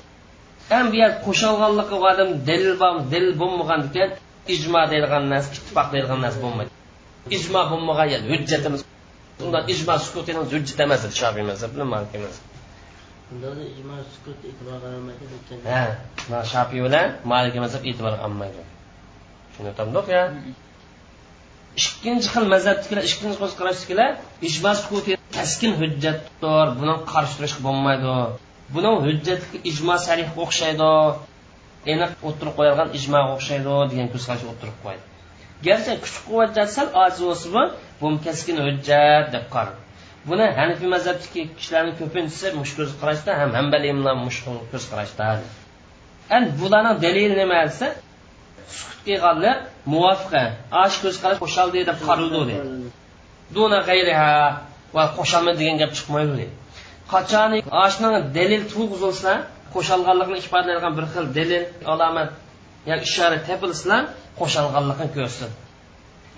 ham 0.73 0.87
bu 0.93 0.97
yer 1.03 1.13
qo'shalganligi 1.27 1.97
odam 2.11 2.31
dalil 2.49 2.75
bor 2.83 2.95
dalil 3.13 3.33
bo'lmagan 3.43 3.81
ekan 3.89 4.11
ijmo 4.55 4.83
deydigan 4.93 5.25
narsa 5.33 5.49
ittifoq 5.59 5.87
deydigan 5.95 6.21
narsa 6.25 6.39
bo'lmaydi. 6.47 6.71
Ijmo 7.31 7.61
bo'lmagan 7.71 8.23
hujjatimiz. 8.31 8.81
Undan 9.45 9.63
ijmo 9.75 9.95
sukutini 10.07 10.41
hujjat 10.53 10.81
emas 10.87 11.03
shofiy 11.21 11.45
mazhab 11.51 11.71
bilan 11.75 11.89
maliki 11.95 12.19
mazhab 12.25 12.45
sukut 14.15 14.37
ha 16.31 16.43
shofiy 16.53 16.81
bilan 16.87 17.07
maliki 17.33 17.59
mazhab 17.65 17.83
e'tibor 17.91 18.15
qilmaydi 18.23 18.59
ya 20.17 20.23
ikkinchi 21.83 22.29
xil 22.35 22.45
mazhabnikilar 22.55 23.05
ikkinchi 23.11 23.39
ko'z 23.43 23.53
qarashnikilar 23.61 24.11
ijmo 24.49 24.73
sukuti 24.83 25.13
taskin 25.37 25.73
hujjatdir 25.81 26.67
buni 26.81 26.95
qarshi 27.13 27.35
turishga 27.39 27.61
bo'lmaydi. 27.67 28.13
Buni 28.75 28.91
hujjatga 29.07 29.57
ijmo 29.71 29.95
sarihga 30.07 30.35
o'xshaydi. 30.45 30.91
Aniq 31.93 32.13
o'tirib 32.29 32.55
qo'yilgan 32.59 32.89
ijmoga 32.99 33.31
o'xshaydi 33.37 33.73
degan 33.91 34.07
ko'z 34.13 34.25
qarash 34.29 34.47
o'tirib 34.53 34.79
qo'ydi 34.85 35.14
garchi 35.67 35.93
kuch 36.05 36.17
quvvat 36.27 36.57
sal 36.77 36.89
ojiz 37.05 37.21
bo'lsa 37.29 37.47
bu 37.55 37.63
bu 38.01 38.07
kaskin 38.27 38.57
hujjat 38.67 39.27
deb 39.35 39.45
qarab 39.55 39.77
buni 40.29 40.47
hanifiy 40.59 40.89
mazhabdagi 40.95 41.41
kishilarni 41.59 41.93
ko'pinchisi 42.01 42.47
mush 42.61 42.73
ko'z 42.79 42.91
qarashda 43.01 43.31
ham 43.41 43.51
hambaliy 43.59 43.93
mush 44.25 44.39
ko'z 44.73 44.85
qarashda 44.91 45.25
endi 46.37 46.51
bularni 46.61 46.93
dalili 47.05 47.35
nima 47.43 47.59
desa 47.69 47.87
sukut 48.79 49.01
qilganlar 49.07 49.57
muvofiqa 49.93 50.43
ash 50.85 50.97
ko'z 51.03 51.17
qarash 51.23 51.41
qo'shaldi 51.45 51.81
deb 51.91 51.99
qaraldi 52.09 52.41
deydi 52.51 52.89
duna 53.57 53.79
g'ayriha 53.89 54.33
va 54.97 55.05
qo'shalma 55.19 55.53
degan 55.61 55.77
gap 55.83 55.93
chiqmaydi 55.99 56.33
deydi 56.41 56.55
qachon 57.13 57.51
ashni 57.85 58.09
dalil 58.39 58.63
tug'izilsa 58.73 59.33
qo'shalganligini 59.75 60.39
ifodalaydigan 60.43 60.93
bir 60.99 61.07
xil 61.13 61.27
dalil 61.39 61.65
alomat 61.93 62.31
yoki 62.91 63.05
ishora 63.11 63.39
topilsa 63.49 63.97
qo'shalganligini 64.39 65.11
ko'rsin. 65.17 65.51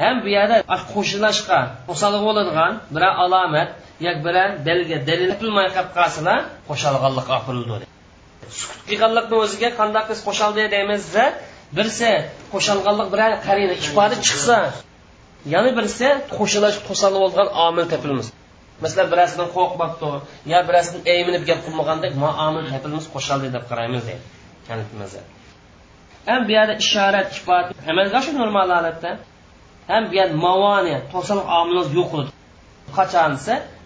Ham 0.02 0.16
bu 0.24 0.28
yerda 0.36 0.56
qo'shilishga 0.94 1.60
qo'shilg'i 1.88 2.20
bo'ladigan 2.28 2.72
biror 2.94 3.14
alomat 3.24 3.68
yoki 4.06 4.20
bir 4.26 4.36
belgi 4.68 4.96
dalil 5.08 5.30
topilmay 5.32 5.68
qolib 5.76 5.90
qolsalar 5.98 6.38
qo'shilganlikqa 6.68 7.32
opirildi 7.40 7.86
sukut 8.58 8.80
qilganlikni 8.90 9.36
o'ziga 9.44 9.70
qanday 9.80 10.02
qiz 10.10 10.18
qo'shildi 10.28 10.62
deymizda 10.74 11.24
birisi 11.76 12.10
qo'shalganlik 12.52 13.08
biror 13.14 13.32
qarina 13.46 13.74
ifoda 13.84 14.16
chiqsa 14.26 14.58
yana 15.54 15.70
birisi 15.78 16.08
qo'shilish 16.38 16.78
to'salib 16.88 17.20
bo'lgan 17.24 17.48
omil 17.66 17.86
topilmiz 17.92 18.26
masalan 18.82 19.08
birasidan 19.12 19.48
qo'rqmabdi 19.56 20.10
yo 20.52 20.58
birasidan 20.68 21.02
eyminib 21.14 21.42
gap 21.48 21.60
qilmagandek 21.66 22.12
muomil 22.24 22.66
topilmiz 22.74 23.04
qo'shaldi 23.14 23.48
deb 23.56 23.64
qaraymiz 23.70 24.02
deydi. 24.08 25.20
Ham 26.28 26.40
bu 26.46 26.52
yerda 26.56 26.74
ishorat 26.84 27.28
ifoda 27.38 27.70
amalga 27.90 28.18
shu 28.24 28.30
normal 28.40 28.68
holatda. 28.76 29.10
Ham 29.90 30.02
bu 30.10 30.14
yerda 30.20 30.36
mavoni 30.46 30.96
to'sal 31.12 31.40
omilimiz 31.58 31.88
yo'q 31.98 32.08
qildi 32.12 32.30
qachon 32.98 33.32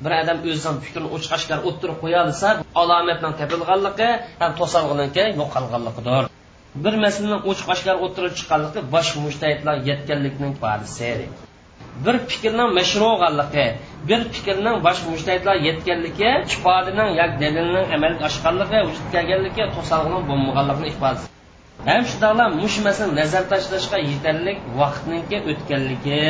bir 0.04 0.12
odam 0.20 0.38
o'zidan 0.48 0.76
fikrini 0.84 1.08
ochiq 1.16 1.32
oshkor 1.36 1.58
o'ttirib 1.68 1.98
qo'ya 2.02 2.18
olsa 2.26 2.48
alomatning 2.82 3.34
tepilganligi 3.40 4.08
ham 4.40 4.52
to'salg'iniki 4.60 5.24
yo'qolganligidir. 5.40 6.24
Bir 6.84 6.94
masalani 7.04 7.38
ochiq 7.50 7.68
oshkor 7.74 7.96
o'ttirib 8.04 8.32
chiqqanligi 8.38 8.80
bosh 8.94 9.10
mushtahidlar 9.24 9.76
yetganlikning 9.88 10.52
ifodasi 10.56 11.10
bir 12.04 12.16
fikrning 12.30 12.70
mashruganligi 12.78 13.66
bir 14.08 14.20
fikrning 14.34 14.76
bosh 14.86 15.00
mushtahidlar 15.10 15.56
yetganligi 15.68 16.30
ifodining 16.54 17.10
yak 17.20 17.32
dalilning 17.42 17.86
amalga 17.96 18.24
oshganligi 18.30 18.78
vujudga 18.88 19.10
kelganligi 19.16 19.64
to'salg'ini 19.76 20.20
bo'lmaganligini 20.30 20.88
ifodasi 20.94 21.39
ham 21.88 22.02
shundoqla 22.10 22.44
mush 22.60 22.76
masalani 22.86 23.14
nazar 23.20 23.44
tashlashga 23.52 23.98
yetarli 24.10 24.52
vaqtniki 24.80 25.36
o'tganligi. 25.50 26.22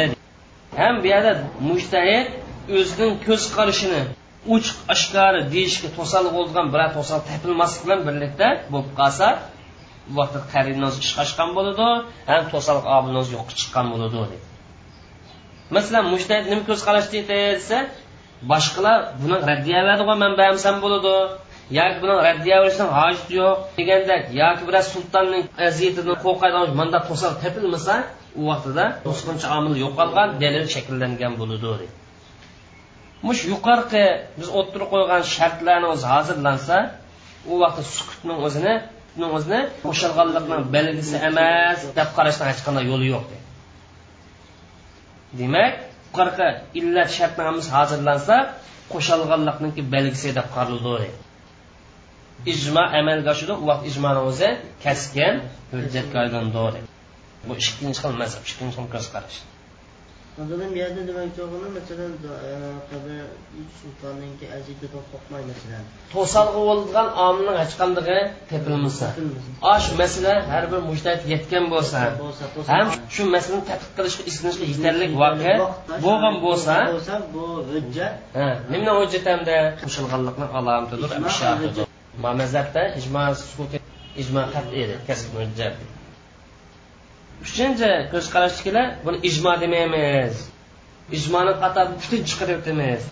Ham 0.81 0.95
bu 1.03 1.07
yerda 1.13 1.33
mushtahid 1.69 2.27
o'zining 2.79 3.13
ko'z 3.27 3.43
qarashini 3.57 4.03
ochiq 4.55 4.77
oshkori 4.95 5.41
deyishga 5.55 5.89
to'saliq 5.99 6.33
bo'lgan 6.39 6.67
biror 6.75 6.91
to'saliq 6.99 7.25
topilmaslik 7.31 7.83
bilan 7.87 8.01
birlikda 8.09 8.49
bo'lib 8.73 8.93
qolsa 9.01 9.27
bu 10.09 10.13
vaqtda 10.19 10.41
qarinoz 10.55 10.95
ishga 11.05 11.21
oshgan 11.27 11.51
bo'ladi 11.57 11.89
ham 12.31 12.43
to'salik 12.53 12.85
omilnoz 12.97 13.27
yo'qqa 13.35 13.55
chiqqan 13.61 13.87
bo'ladi 13.93 14.15
deydi 14.19 14.37
masalan 15.77 16.05
mushtahid 16.13 16.47
nima 16.53 16.65
ko'z 16.69 16.81
qarash 16.89 17.09
deydi 17.15 17.29
desa 17.57 17.79
boshqalar 18.53 18.99
buni 19.21 19.37
raddiya 19.51 19.81
beradigan 19.87 20.19
manbamsan 20.25 20.77
bo'ladi. 20.85 21.15
Yoki 21.79 21.99
buni 22.03 22.15
raddiya 22.29 22.57
olishdan 22.63 22.89
hojati 22.99 23.33
yo'q 23.41 23.57
degandek 23.79 24.23
yoki 24.43 24.63
biror 24.69 24.85
sultonning 24.95 25.45
aziyatidan 25.69 26.17
qo'rqadigan 26.25 26.65
manda 26.81 26.99
to'sar 27.09 27.33
topilmasa 27.43 27.95
u 28.41 28.43
vaqtida 28.51 28.85
to'sqinchi 29.07 29.47
omil 29.57 29.75
yo'qolgan 29.85 30.29
dalil 30.43 30.65
shakllangan 30.75 31.33
bo'ladi 31.41 31.87
mush 33.27 33.41
yuqorqi 33.53 34.05
biz 34.39 34.49
o'ttirib 34.59 34.89
qo'ygan 34.95 35.23
shartlarni 35.37 35.87
o'zi 35.95 36.07
hozirlansa 36.15 36.77
u 37.53 37.55
vaqtda 37.63 37.83
sukutning 37.97 38.39
o'zini 38.47 38.75
o'zini 39.37 39.61
qo'shilganlikning 39.85 40.63
belgisi 40.77 41.17
emas 41.31 41.79
deb 41.99 42.09
qarashdan 42.17 42.47
hech 42.51 42.61
qanday 42.67 42.85
yo'li 42.93 43.07
yo'q 43.15 43.25
deydi 43.31 43.47
demak 45.41 45.75
yuqorqi 46.09 46.49
illat 46.81 47.09
shartnomamiz 47.19 47.67
hozirlansa 47.77 48.37
qo'shalganlikniki 48.93 49.83
belgisi 49.95 50.29
deb 50.39 50.47
qaraldi 50.57 51.11
ijmo 52.53 52.83
amalga 53.01 53.31
oshadi 53.35 53.53
u 53.63 53.65
vaqt 53.71 53.85
ijmoni 53.91 54.21
o'zi 54.31 54.49
kasgan 54.85 55.35
hujjatga 55.73 56.17
aylanadi 56.25 56.81
bu 57.49 57.53
ikkinchi 57.63 58.01
xil 58.03 58.15
mazhab 58.23 58.43
ikkinchi 58.51 58.77
xil 58.77 58.89
ko'z 58.95 59.07
qarash 59.15 59.39
Ondan 60.41 60.71
bu 60.73 60.79
yerda 60.83 61.03
demoqchi 61.09 61.41
bo'lganim 61.53 61.73
masalan 61.79 62.13
qabr 62.91 63.11
sultonningki 63.81 64.47
aziyatidan 64.57 65.03
qo'rqmay 65.11 65.43
masalan. 65.51 65.85
To'salg'i 66.15 66.61
bo'lgan 66.69 67.09
omilning 67.27 67.57
hech 67.63 67.75
qanday 67.81 68.21
tepilmasa. 68.53 69.07
Osh 69.75 69.89
masala 70.01 70.35
har 70.53 70.65
bir 70.73 70.81
mujtahid 70.91 71.23
yetgan 71.35 71.65
bo'lsa, 71.75 72.01
ham 72.73 72.87
shu 73.15 73.23
masalani 73.35 73.65
tadqiq 73.71 73.93
qilishga 73.99 74.23
isinishga 74.31 74.65
yetarli 74.73 75.07
voqea 75.21 75.55
bo'lgan 76.07 76.35
bo'lsa, 76.47 76.75
bu 77.35 77.45
hujjat. 77.71 78.13
Ha, 78.39 78.49
nima 78.73 78.93
hujjat 79.01 79.25
hamda? 79.33 79.57
Qo'shilganlikni 79.85 80.47
alomatidir, 80.59 81.11
mazhabda 82.23 82.83
ijmo 83.01 83.23
sukut 83.43 83.73
ijmo 84.23 84.43
qat'iy 84.55 84.87
kasb 85.07 85.31
hujjat. 85.41 85.77
uchinchi 87.45 87.91
ko'zqarashdagilar 88.13 88.87
buni 89.05 89.19
ijmo 89.29 89.53
demaymiz. 89.63 90.35
Ijmoni 91.19 91.53
qator 91.63 91.87
butun 91.95 92.21
chiqaryaptimiz. 92.29 93.03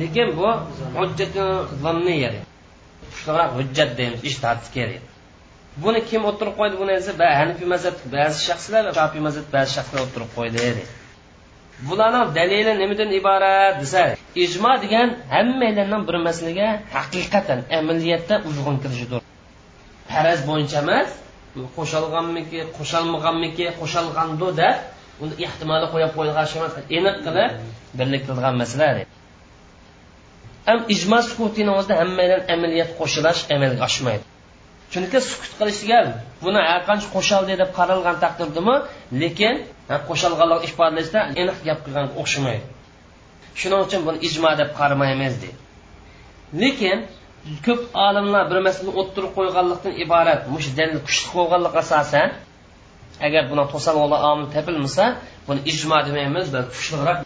Lekin 0.00 0.28
bu 0.38 0.48
hujjatni 0.98 1.44
kuchliroq 3.10 3.50
hujjat 3.58 3.90
deymiz 3.98 4.20
ish 4.28 4.38
kerak 4.74 5.02
buni 5.84 6.00
kim 6.10 6.24
o'tirib 6.30 6.54
qo'ydi 6.60 6.76
buni 6.82 6.92
esa 7.00 7.12
hanifiy 7.40 7.68
mazhab 7.74 7.96
ba'zi 8.14 8.38
shaxslar 8.48 8.84
shofiy 8.98 9.22
mazhab 9.26 9.46
ba'zi 9.54 9.70
shaxslar 9.76 10.00
o'tirib 10.06 10.30
qo'ydi 10.38 10.58
bularning 11.88 12.28
dalili 12.38 12.72
nimadan 12.82 13.10
iborat 13.20 13.74
desa 13.82 14.02
ijmo 14.44 14.72
degan 14.84 15.08
hammalarning 15.34 16.02
bir 16.08 16.16
masalaga 16.28 16.68
haqiqatan 16.96 17.60
amaliyatda 17.78 18.34
uyg'un 18.48 18.76
kirishidir. 18.82 19.20
Faraz 20.12 20.40
bo'yicha 20.50 20.78
emas 20.84 21.08
qo'shalganmiki 21.76 22.60
qo'shalmaganmiki 22.76 23.66
qo'shilgandi 23.80 24.48
deb 24.62 24.76
uni 25.22 25.34
ehtimoli 25.46 25.86
qo'yib 25.92 26.12
qo'yilgan 26.16 26.46
emas 26.58 26.74
aniq 26.98 27.16
qilib 27.26 27.50
birlik 27.98 28.22
qilgan 28.28 28.54
masala 28.62 28.88
ham 30.68 30.78
ijmo 30.94 31.18
sukutini 31.28 31.70
o'zida 31.78 31.94
hammadan 32.00 32.40
amaliyat 32.54 32.90
qo'shilash 33.00 33.40
amalga 33.54 33.82
oshmaydi. 33.88 34.24
Chunki 34.92 35.18
sukut 35.28 35.52
qilish 35.60 35.82
buni 36.44 36.60
har 36.68 36.80
qancha 36.88 37.08
qo'shaldi 37.16 37.54
deb 37.62 37.70
qaralgan 37.78 38.16
taqdirdami 38.24 38.76
lekin 39.22 39.54
qo'shalganlik 40.08 40.62
ifodalashda 40.68 41.18
aniq 41.40 41.58
gap 41.68 41.78
qilganga 41.84 42.12
o'xshamaydi. 42.22 42.66
Shuning 43.60 43.80
uchun 43.86 44.00
buni 44.06 44.18
ijmo 44.28 44.50
deb 44.60 44.70
qaramaymiz 44.78 45.34
deydi 45.42 45.60
lekin 46.52 47.06
ko'p 47.66 47.80
olimlar 48.06 48.44
bir 48.50 48.58
masalani 48.66 48.92
o'ttirib 49.00 49.32
qo'yganlikdan 49.38 49.94
iborat 50.04 50.40
mush 50.54 50.68
dalil 50.78 50.98
kuchli 51.06 51.28
bo'lganlik 51.38 51.74
asosan 51.82 52.28
agar 53.26 53.42
buni 53.50 53.64
to'saloqli 53.72 54.18
omil 54.30 54.46
topilmasa 54.54 55.04
buni 55.48 55.60
ijmo 55.72 55.98
demaymiz 56.08 56.46
balki 56.54 56.72
kuchliroq 56.78 57.18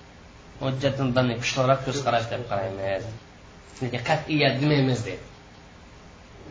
hujjatdan 0.62 1.28
kuchliroq 1.42 1.80
ko'z 1.86 1.98
qarash 2.06 2.26
deb 2.32 2.42
qaraymiz. 2.50 3.04
Lekin 3.82 4.00
qat'iyat 4.10 4.54
demaymiz 4.62 5.00
deydi 5.06 5.33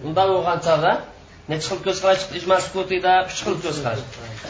undan 0.08 0.28
bo'lgan 0.34 0.60
chog'da 0.68 0.94
necha 1.50 1.66
xil 1.70 1.80
ko'z 1.86 1.98
qarash 2.04 2.24
ijmo 2.40 2.56
sukutida 2.66 3.14
uch 3.28 3.40
xil 3.46 3.56
ko'z 3.66 3.78
qarash 3.86 4.04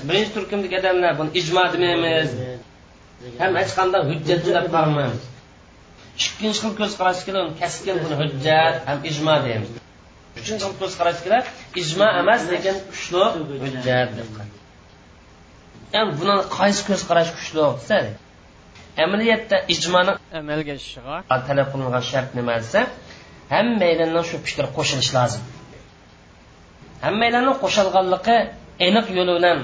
birinchi 0.07 0.31
turkumdagi 0.37 0.75
odamlar 0.81 1.13
buni 1.19 1.31
ijmo 1.41 1.63
demaymiz 1.75 2.29
ham 3.41 3.51
hech 3.61 3.71
qanday 3.79 4.01
hujjat 4.09 4.41
deb 4.47 4.67
qaramaymiz 4.75 5.21
ikkinchi 6.23 6.59
xil 6.63 6.73
ko'z 6.79 6.93
qarash 6.99 7.21
kerak 7.27 7.53
kasbgan 7.61 7.97
buni 8.03 8.15
hujjat 8.21 8.75
ham 8.89 8.99
ijmo 9.11 9.35
deymiz. 9.45 9.71
Uchinchi 10.39 10.63
xil 10.65 10.75
ko'z 10.81 10.93
qarash 10.99 11.21
kerak 11.25 11.45
ijmo 11.81 12.07
emas 12.21 12.41
lekin 12.51 12.75
kuchli 12.89 13.23
hujjat 13.63 14.09
endi 15.99 16.11
buni 16.19 16.35
qaysi 16.57 16.81
ko'z 16.89 17.01
qarash 17.09 17.31
kuchli 17.37 17.61
desa 17.77 17.97
amaliyatda 19.05 19.57
ijmoni 19.73 20.13
amalga 20.39 20.73
oshishiga 20.77 21.15
talab 21.47 21.67
qilingan 21.73 22.03
shart 22.11 22.29
nima 22.39 22.53
desa 22.63 22.81
hammanglarni 23.53 24.21
shu 24.29 24.35
fikr 24.47 24.65
qo'shilishi 24.77 25.11
lozim. 25.17 25.41
Hammanglarni 27.05 27.53
qo'shilganligi 27.63 28.37
aniq 28.87 29.07
yo'li 29.17 29.33
bilan 29.37 29.57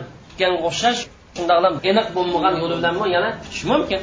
o'xshash 0.68 1.00
shundoq 1.36 1.58
aniq 1.92 2.08
bo'lmagan 2.16 2.54
yo'li 2.62 2.76
bilan 2.80 2.96
yana 3.16 3.30
kutish 3.42 3.64
mumkin. 3.72 4.02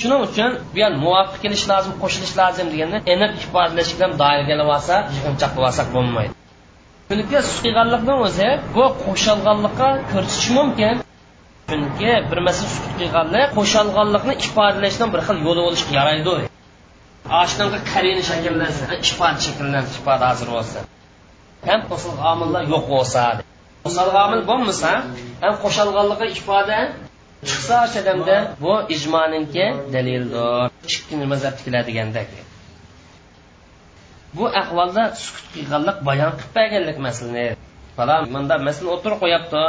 Shuning 0.00 0.20
uchun 0.28 0.50
bu 0.72 0.78
yer 0.82 0.92
muvofiq 1.04 1.38
kelish 1.44 1.64
lozim 1.70 1.92
qo'shilish 2.02 2.34
lozim 2.40 2.66
deganda 2.72 2.98
aniq 3.14 3.32
ifodalash 3.44 3.90
bilan 3.96 4.12
doiraga 4.22 4.52
olib 4.56 4.70
olsa 4.76 4.94
yig'inchoq 5.14 5.50
qilib 5.54 5.68
olsak 5.68 5.88
bo'lmaydi. 5.94 6.32
Chunki 7.08 7.38
qilganlikni 7.64 8.14
o'zi 8.26 8.48
bu 8.74 8.84
qo'shilganlikqa 9.04 9.88
ko'rsatish 10.12 10.50
mumkin. 10.58 10.94
Chunki 11.70 12.12
bir 12.30 12.38
masala 12.46 12.68
sukut 12.74 12.92
qilganlik 13.00 13.46
qo'shilganlikni 13.56 14.34
ifodalashdan 14.44 15.08
bir 15.14 15.20
xil 15.26 15.38
yo'li 15.46 15.60
bo'lishga 15.66 15.92
yaraydi 16.00 16.34
shunaqa 17.50 17.78
qarini 17.92 18.22
shakllansa 18.30 18.84
ifoda 19.04 19.40
shakllansa 19.46 19.92
ifoda 20.00 20.24
hozir 20.30 20.48
bo'lsa. 20.56 20.78
Ham 21.68 21.80
qo'shilgan 21.90 22.24
omillar 22.32 22.62
yo'q 22.72 22.84
bo'lsa. 22.94 23.22
Qo'shilgan 23.84 24.18
omil 24.26 24.42
bo'lmasa 24.50 24.90
ham 25.44 25.54
qo'shilganligi 25.64 26.26
ifoda 26.38 26.78
chiqsa 27.48 27.78
shadamda 27.94 28.36
bu 28.64 28.72
ijmoninki 28.96 29.66
dalildir. 29.94 30.70
Ikkinchi 30.88 31.26
mazhabnikilar 31.32 31.82
degandek 31.88 32.28
bu 34.36 34.44
ahvolda 34.60 35.02
sukut 35.22 35.46
qilganlik 35.54 35.98
bayon 36.08 36.32
qilib 36.38 36.54
berganlik 36.56 36.98
masalani. 37.06 37.46
Falon 37.96 38.22
manda 38.34 38.54
masalani 38.68 38.92
o'tirib 38.96 39.18
qo'yapti. 39.24 39.62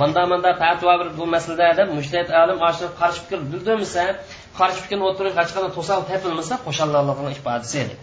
Manda 0.00 0.22
manda 0.32 0.50
fatvo 0.62 0.92
bir 1.00 1.08
bu 1.18 1.24
masalada 1.34 1.68
deb 1.80 1.88
mushtahid 1.98 2.30
olim 2.42 2.58
oshni 2.68 2.88
qarshi 3.00 3.20
fikr 3.24 3.38
bildirmasa 3.52 4.04
qarshi 4.60 4.80
fikrni 4.84 5.04
o'tirib 5.10 5.34
hech 5.38 5.50
qanday 5.54 5.72
to'sal 5.78 6.00
topilmasa 6.10 6.54
qo'shilganligini 6.66 7.32
ifodasi 7.38 7.76
edi. 7.84 7.94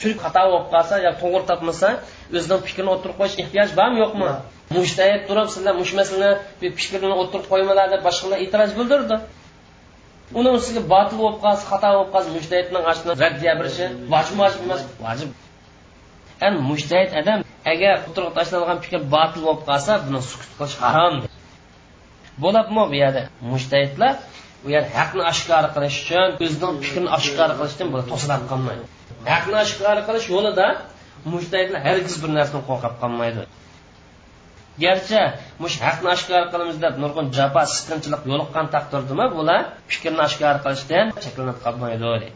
Chunki 0.00 0.18
xato 0.24 0.42
bo'lib 0.52 0.66
qolsa 0.74 0.94
yo 1.06 1.12
to'g'ri 1.22 1.44
topmasa 1.50 1.88
o'zining 2.36 2.60
fikrini 2.66 2.90
o'tirib 2.94 3.16
qo'yish 3.20 3.36
ehtiyoj 3.42 3.70
bormi 3.78 3.98
yo'qmi? 4.04 4.30
Mushtahid 4.76 5.22
turib 5.28 5.48
sizlar 5.54 5.74
mush 5.80 5.92
masalani 6.00 6.70
fikrini 6.80 7.16
o'tirib 7.22 7.46
qo'ymanglar 7.52 7.86
deb 7.94 8.02
boshqalar 8.08 8.38
e'tiroz 8.44 8.70
bildirdi. 8.78 9.16
Uni 10.38 10.50
ustiga 10.58 10.82
botil 10.92 11.16
bo'lib 11.22 11.38
qolsa 11.44 11.64
xato 11.70 11.88
bo'lib 11.96 12.10
qolsa 12.14 12.30
mushtahidning 12.36 12.84
ashuni 12.92 13.12
raddiya 13.24 13.52
berishi 13.60 13.86
vojib 14.12 14.36
vojib 14.42 14.60
emas. 14.66 14.80
Vojib. 15.06 15.30
Ya'ni 16.42 16.58
mushtahid 16.70 17.10
odam 17.20 17.40
agar 17.72 17.94
o'tirib 18.08 18.32
tashlangan 18.38 18.78
fikr 18.84 19.00
botil 19.14 19.40
bo'lib 19.46 19.62
qolsa 19.68 19.92
buni 20.06 20.20
sukut 20.30 20.50
qilish 20.58 20.76
harom 20.84 21.14
bo'labmi 22.44 22.82
bu 22.90 22.96
yerda? 23.02 23.22
Mushtahidlar 23.52 24.14
bu 24.66 24.70
yer 24.76 24.84
haqni 24.96 25.22
oshkora 25.32 25.68
qilish 25.76 25.96
uchun 26.04 26.28
o'zining 26.44 26.74
fikrini 26.84 27.08
oshkora 27.18 27.54
qilishdan 27.58 27.88
bu 27.94 27.98
to'silib 28.10 28.42
qolmaydi. 28.52 28.84
Haqni 29.32 29.56
oshkora 29.64 30.02
qilish 30.08 30.26
yo'lida 30.34 30.66
mushtahidlar 31.32 31.80
hargiz 31.88 32.14
bir 32.22 32.30
narsadan 32.38 32.62
qo'rqib 32.70 32.94
qolmaydi. 33.02 33.42
Garchi 34.84 35.20
mush 35.62 35.76
haqni 35.86 36.08
oshkor 36.16 36.42
qilamiz 36.52 36.76
deb 36.84 36.94
nurg'un 37.02 37.26
jafo 37.38 37.62
siqinchilik 37.76 38.22
yo'liqqan 38.30 38.66
taqdirdami? 38.74 39.26
Bular 39.38 39.60
fikrni 39.92 40.20
oshkor 40.28 40.54
qilishdan 40.64 41.06
cheklanib 41.24 41.58
qolmaydi 41.66 42.28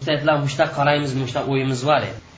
mushtahidlar 0.00 0.36
mushta 0.44 0.64
qaraymiz 0.76 1.12
mushtaq 1.22 1.44
o'yimiz 1.52 1.80
bor 1.88 2.02
edi. 2.08 2.29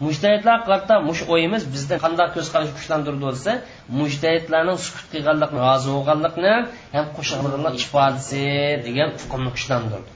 Mushtahidlar 0.00 0.58
qarta 0.68 0.94
mush 1.08 1.22
o'yimiz 1.34 1.62
bizni 1.74 1.96
qanday 2.04 2.28
ko'z 2.36 2.48
qarash 2.54 2.72
kuchlantirdi 2.78 3.20
bo'lsa 3.26 3.52
mushtahidlarning 4.00 4.78
sukut 4.86 5.06
qilganlik 5.12 5.50
rozi 5.62 5.88
bo'lganlikni 5.96 6.54
ham 6.96 7.06
qo'shig'liqni 7.16 7.70
ifodasi 7.82 8.42
degan 8.86 9.10
hukmni 9.20 9.50
kuchlantirdi. 9.56 10.10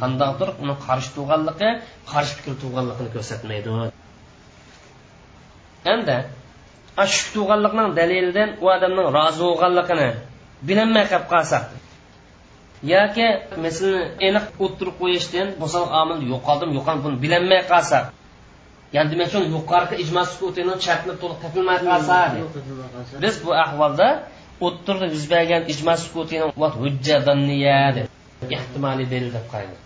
Qandaqdir 0.00 0.48
uni 0.62 0.74
qarshi 0.86 1.10
tug'anligi 1.16 1.70
qarshi 2.12 2.32
fikr 2.38 2.54
tug'anligini 2.62 3.10
ko'rsatmaydi. 3.16 3.68
Endi 5.94 6.16
shu 7.14 7.24
tug'anlikning 7.36 7.88
dalilidan 7.98 8.50
u 8.62 8.66
odamning 8.76 9.08
rozi 9.18 9.40
bo'lganligini 9.46 10.08
bilinmay 10.68 11.04
qolib 11.12 11.28
qolsa 11.32 11.58
yoki 12.94 13.26
masalan 13.64 14.04
aniq 14.28 14.44
o'ttirib 14.64 14.96
qo'yishdan 15.02 15.48
bo'sal 15.62 15.84
omil 16.00 16.18
yo'qoldim 16.32 16.70
yo'qoldim 16.78 17.02
buni 17.06 17.18
bilinmay 17.24 17.62
qolsa 17.72 17.98
ya'ni 18.94 19.08
demak 19.12 19.26
uchun 19.30 19.44
yuqorgi 19.54 19.94
ijmo 20.04 20.22
sukutini 20.32 20.74
shartni 20.86 21.14
to'liq 21.22 21.38
topilmay 21.44 21.78
qolsa 21.88 22.18
biz 23.22 23.34
bu 23.44 23.50
ahvolda 23.64 24.08
o'ttirda 24.66 25.06
yuz 25.14 25.24
bergan 25.34 25.62
ijmo 25.72 25.94
sukutini 26.04 26.44
hujjadanniya 26.80 27.80
deb 27.96 28.06
ehtimoliy 28.56 29.06
dalil 29.12 29.30
deb 29.36 29.46
qaraymiz 29.52 29.80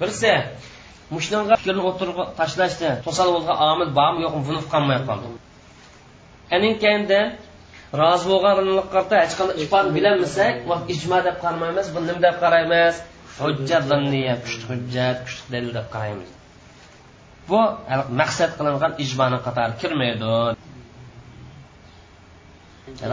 birsi 0.00 0.32
mushunga 1.14 1.56
fikrni 1.60 1.82
o'tirib 1.90 2.18
tashlashdi 2.40 2.90
to'sal 3.06 3.28
bo'lgan 3.36 3.56
omil 3.70 3.90
bormi 3.98 4.20
yo'qmi 4.26 4.42
buni 4.48 4.60
qolmay 4.72 5.00
qoldi. 5.08 5.28
Anin 6.56 6.74
keyinda 6.82 7.20
rozi 8.00 8.26
bo'lganlik 8.32 8.88
qarta 8.94 9.14
hech 9.22 9.34
qanday 9.38 9.56
ifoda 9.64 9.90
bilolmasak 9.96 10.54
ijmo 10.94 11.18
deb 11.28 11.36
qaramaymiz 11.44 11.86
bu 11.94 11.98
nima 12.06 12.20
deb 12.26 12.36
qaraymiz? 12.44 12.94
Hujjat 13.42 13.84
kuchli 14.44 14.64
hujjat 14.70 15.16
kuchli 15.26 15.46
dalil 15.54 15.70
deb 15.78 15.86
qaraymiz 15.94 16.30
bu 17.49 17.59
maqsad 18.21 18.51
qilingan 18.57 18.93
ijmoni 19.03 19.37
qatori 19.45 19.73
kirmaydi 19.81 20.25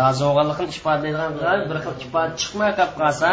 rozi 0.01 0.22
bo'lganlikni 0.28 0.66
ifodalaydigan 0.78 1.32
bir 1.70 1.78
xil 1.85 1.97
ifoda 2.07 2.22
chiqmay 2.41 2.70
qolib 2.78 2.95
qolsa 3.01 3.30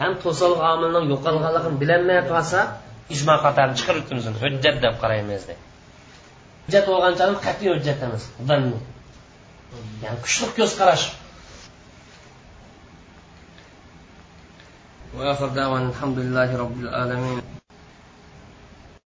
ham 0.00 0.12
to'sal 0.24 0.52
omilning 0.72 1.04
yo'qolganligini 1.12 1.76
bilolmay 1.82 2.20
qolsa 2.30 2.60
ijmo 3.14 3.34
qatori 3.44 3.72
chiqarib 3.78 4.02
o'tdimiz 4.02 4.26
hujjat 4.42 4.76
deb 4.84 4.94
qaraymiz 5.02 5.42
deb 5.50 5.58
hujjat 6.64 6.84
bo'lganchalik 6.90 7.38
qat'iy 7.46 7.70
hujjat 7.74 7.98
emas 8.06 8.24
ya'ni 10.02 10.18
kuchli 10.24 10.46
ko'z 10.58 10.74
qarash 10.80 11.06
وآخر 15.16 15.48
دعوانا 15.48 15.88
الحمد 15.92 16.18
لله 16.18 16.56
رب 16.56 16.76
العالمين 16.84 17.40